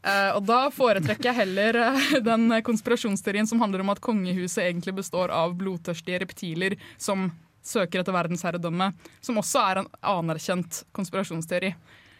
Eh, 0.04 0.30
og 0.36 0.44
da 0.44 0.66
foretrekker 0.74 1.30
jeg 1.30 1.38
heller 1.38 1.78
den 2.28 2.52
konspirasjonsteorien 2.66 3.48
som 3.48 3.62
handler 3.62 3.84
om 3.84 3.92
at 3.94 4.02
kongehuset 4.04 4.66
egentlig 4.66 4.98
består 4.98 5.32
av 5.32 5.56
blodtørstige 5.56 6.20
reptiler 6.26 6.76
som 7.00 7.30
søker 7.64 8.02
etter 8.02 8.16
verdensherredømme. 8.16 8.90
Som 9.24 9.40
også 9.40 9.62
er 9.64 9.80
en 9.80 9.88
anerkjent 10.14 10.82
konspirasjonsteori. 10.96 11.72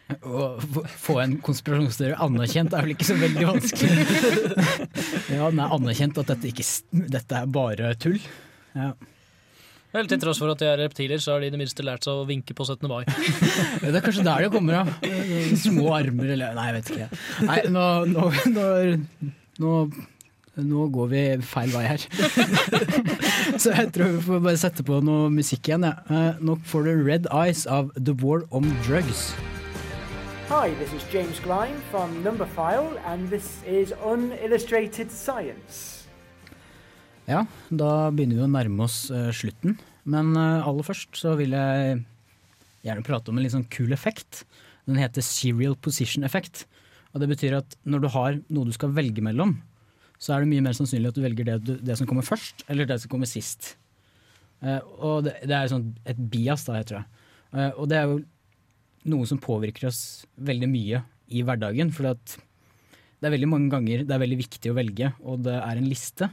Å 0.05 0.51
få- 1.01 1.17
en 1.23 1.31
konspirasjonsteori 1.41 2.13
anerkjent 2.21 2.75
er 2.77 2.85
vel 2.85 2.93
ikke 2.93 3.07
så 3.07 3.15
veldig 3.17 3.45
vanskelig. 3.49 4.05
ja, 5.33 5.47
den 5.49 5.61
er 5.63 5.73
anerkjent 5.73 6.19
at 6.21 6.29
dette, 6.29 6.51
ikke, 6.51 6.65
dette 7.17 7.39
er 7.39 7.47
bare 7.49 7.95
tull. 7.97 8.19
Ja. 8.77 8.91
Vel, 9.95 10.09
til 10.11 10.19
tross 10.19 10.37
for 10.43 10.51
at 10.51 10.59
de 10.59 10.67
er 10.67 10.77
reptiler, 10.83 11.21
så 11.23 11.33
har 11.33 11.41
de 11.41 11.47
i 11.47 11.53
det 11.53 11.57
minste 11.61 11.81
lært 11.87 12.03
seg 12.05 12.19
å 12.19 12.25
vinke 12.27 12.53
på 12.57 12.65
17. 12.67 12.83
mai. 12.91 13.05
Det 13.81 13.93
er 13.95 14.03
kanskje 14.03 14.25
der 14.27 14.45
det 14.45 14.51
kommer 14.53 14.81
av. 14.83 14.91
Små 15.61 15.93
armer 15.95 16.33
eller 16.35 16.51
Nei, 16.57 16.65
jeg 16.67 16.75
vet 16.81 16.91
ikke. 16.91 17.21
Nei, 17.47 17.57
nå, 17.71 17.85
nå, 18.11 18.27
nå, 18.51 18.67
nå, 19.63 19.73
nå 20.67 20.85
går 20.99 21.09
vi 21.15 21.23
feil 21.47 21.71
vei 21.73 21.85
her. 21.87 22.05
Så 23.61 23.71
jeg 23.71 23.89
tror 23.95 24.17
vi 24.19 24.23
får 24.27 24.43
bare 24.51 24.59
sette 24.59 24.83
på 24.85 24.99
noe 25.07 25.31
musikk 25.33 25.71
igjen. 25.71 25.87
Ja. 25.87 25.95
Eh, 26.11 26.43
Nå 26.43 26.59
får 26.67 26.89
du 26.91 26.93
Red 27.07 27.31
Eyes 27.31 27.63
av 27.71 27.89
The 27.95 28.13
War 28.19 28.43
on 28.51 28.67
Drugs. 28.85 29.29
Hi, 30.45 30.69
this 30.77 30.93
is 30.93 31.01
James 31.09 31.39
Grime 31.39 31.81
from 31.89 32.23
Numberphile, 32.23 33.01
and 33.07 33.27
this 33.31 33.63
is 33.65 33.95
Unillustrated 34.05 35.09
Science. 35.09 36.05
Ja, 37.25 37.47
da 37.73 38.11
begynner 38.13 38.37
vi 38.37 38.43
å 38.45 38.49
nærme 38.53 38.85
oss 38.85 39.07
uh, 39.09 39.31
slutten. 39.33 39.79
Men 40.05 40.35
uh, 40.37 40.61
aller 40.61 40.85
først 40.85 41.17
så 41.17 41.33
vil 41.39 41.55
jeg 41.57 41.95
gjerne 42.85 43.05
prate 43.07 43.33
om 43.33 43.39
en 43.39 43.47
litt 43.47 43.55
sånn 43.55 43.65
kul 43.73 43.95
effekt. 43.97 44.43
Den 44.85 45.01
heter 45.01 45.25
serial 45.25 45.73
position 45.81 46.27
effect. 46.29 46.67
Og 47.15 47.25
det 47.25 47.31
betyr 47.33 47.57
at 47.63 47.73
når 47.81 48.05
du 48.05 48.09
har 48.13 48.37
noe 48.45 48.69
du 48.69 48.77
skal 48.77 48.93
velge 48.93 49.25
mellom, 49.25 49.55
så 50.21 50.35
er 50.35 50.45
det 50.45 50.51
mye 50.53 50.67
mer 50.67 50.77
sannsynlig 50.77 51.09
at 51.09 51.17
du 51.17 51.25
velger 51.25 51.49
det, 51.49 51.57
du, 51.65 51.73
det 51.81 51.97
som 51.97 52.05
kommer 52.05 52.27
først, 52.27 52.67
eller 52.69 52.85
det 52.85 52.99
som 53.01 53.15
kommer 53.15 53.33
sist. 53.33 53.73
Uh, 54.61 54.77
og 55.01 55.25
det, 55.25 55.39
det 55.49 55.57
er 55.57 55.73
sånn 55.73 55.89
et 56.05 56.21
bias, 56.21 56.69
da, 56.69 56.77
heter 56.83 57.01
det. 57.01 57.05
Og 57.79 57.85
det 57.89 57.97
er 57.97 58.09
jo 58.11 58.21
noe 59.09 59.27
som 59.29 59.41
påvirker 59.41 59.89
oss 59.89 60.25
veldig 60.35 60.69
mye 60.71 61.03
i 61.33 61.43
hverdagen. 61.45 61.91
For 61.93 62.09
det 62.09 63.29
er 63.29 63.35
veldig 63.35 63.51
mange 63.51 63.71
ganger 63.73 64.05
det 64.05 64.15
er 64.15 64.23
veldig 64.23 64.41
viktig 64.43 64.71
å 64.71 64.77
velge, 64.77 65.13
og 65.25 65.45
det 65.45 65.55
er 65.59 65.79
en 65.79 65.89
liste. 65.89 66.29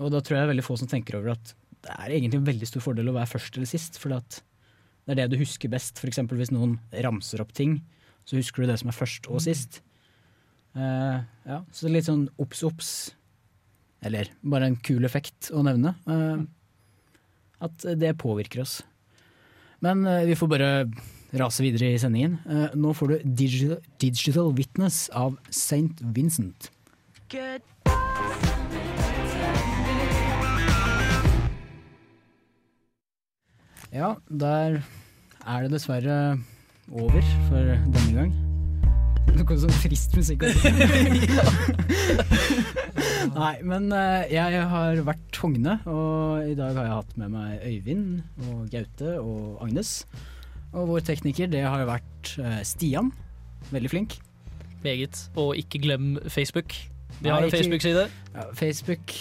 Og 0.00 0.10
da 0.10 0.20
tror 0.20 0.36
jeg 0.36 0.42
det 0.42 0.48
er 0.48 0.54
veldig 0.54 0.66
få 0.66 0.78
som 0.80 0.90
tenker 0.90 1.20
over 1.20 1.34
at 1.36 1.54
det 1.84 1.92
er 1.92 2.14
egentlig 2.14 2.40
en 2.40 2.48
veldig 2.48 2.68
stor 2.68 2.82
fordel 2.84 3.10
å 3.12 3.16
være 3.18 3.30
først 3.34 3.58
eller 3.58 3.68
sist. 3.68 3.98
For 4.00 4.12
det 4.14 5.12
er 5.12 5.18
det 5.20 5.32
du 5.34 5.40
husker 5.40 5.72
best. 5.72 6.00
F.eks. 6.00 6.22
hvis 6.30 6.54
noen 6.54 6.78
ramser 7.04 7.42
opp 7.44 7.52
ting, 7.56 7.78
så 8.24 8.38
husker 8.38 8.64
du 8.64 8.70
det 8.70 8.78
som 8.80 8.90
er 8.90 8.96
først 8.96 9.28
og 9.28 9.42
sist. 9.44 9.82
Uh, 10.74 11.22
ja, 11.46 11.60
så 11.70 11.90
litt 11.92 12.08
sånn 12.08 12.26
obs, 12.40 12.64
obs. 12.66 12.90
Eller 14.04 14.32
bare 14.42 14.70
en 14.70 14.80
kul 14.84 15.04
effekt 15.06 15.52
å 15.54 15.62
nevne. 15.66 15.94
Uh, 16.08 16.42
at 17.64 17.84
det 18.00 18.16
påvirker 18.20 18.64
oss. 18.64 18.80
Men 19.84 20.02
uh, 20.08 20.24
vi 20.26 20.38
får 20.40 20.50
bare 20.50 20.70
rase 21.40 21.64
videre 21.64 21.92
i 21.94 21.98
sendingen. 22.00 22.38
Eh, 22.48 22.68
nå 22.78 22.94
får 22.96 23.10
du 23.10 23.14
Digital, 23.42 23.78
Digital 24.02 24.52
Witness 24.56 25.06
av 25.14 25.36
St. 25.50 25.94
Vincent. 26.14 26.70
Good. 27.32 27.62
Ja, 33.94 34.16
der 34.26 34.80
er 35.46 35.62
det 35.62 35.70
dessverre 35.70 36.38
over 36.90 37.22
for 37.48 37.62
denne 37.94 38.14
gang. 38.16 38.32
Det 39.34 39.44
kom 39.48 39.58
sånn 39.58 39.72
trist 39.82 40.14
musikk. 40.18 40.42
Nei, 43.34 43.54
men 43.66 43.88
eh, 43.94 44.26
jeg 44.34 44.64
har 44.70 45.00
vært 45.06 45.38
Hogne, 45.40 45.78
og 45.88 46.50
i 46.50 46.54
dag 46.58 46.76
har 46.76 46.84
jeg 46.88 46.96
hatt 46.98 47.16
med 47.22 47.28
meg 47.32 47.50
Øyvind 47.70 48.08
og 48.48 48.58
Gaute 48.72 49.10
og 49.22 49.62
Agnes. 49.64 49.90
Og 50.74 50.88
vår 50.90 51.04
tekniker, 51.06 51.50
det 51.50 51.62
har 51.62 51.84
vært 51.88 52.34
eh, 52.42 52.60
Stian. 52.66 53.12
Veldig 53.70 53.90
flink. 53.92 54.16
Meget. 54.84 55.20
Og 55.40 55.54
ikke 55.58 55.80
glem 55.84 56.14
Facebook. 56.28 56.74
De 57.20 57.30
har 57.30 57.40
Nei, 57.40 57.48
en 57.48 57.54
Facebook-side. 57.54 58.08
Ja, 58.34 58.48
Facebook. 58.58 59.14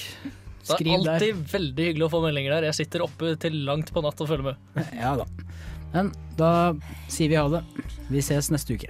Det 0.64 0.80
er 0.80 0.96
alltid 0.96 1.06
der. 1.06 1.14
alltid 1.14 1.44
veldig 1.52 1.88
hyggelig 1.90 2.08
å 2.08 2.12
få 2.14 2.24
meldinger 2.24 2.58
der. 2.58 2.70
Jeg 2.72 2.80
sitter 2.82 3.04
oppe 3.06 3.36
til 3.40 3.62
langt 3.68 3.94
på 3.94 4.04
natt 4.04 4.24
og 4.24 4.32
følger 4.32 4.54
med. 4.54 4.84
Ja 4.98 5.16
da. 5.20 5.28
Men 5.94 6.14
da 6.40 6.52
sier 7.12 7.30
vi 7.30 7.38
ha 7.38 7.46
det. 7.52 7.64
Vi 8.10 8.24
ses 8.26 8.50
neste 8.54 8.80
uke. 8.80 8.90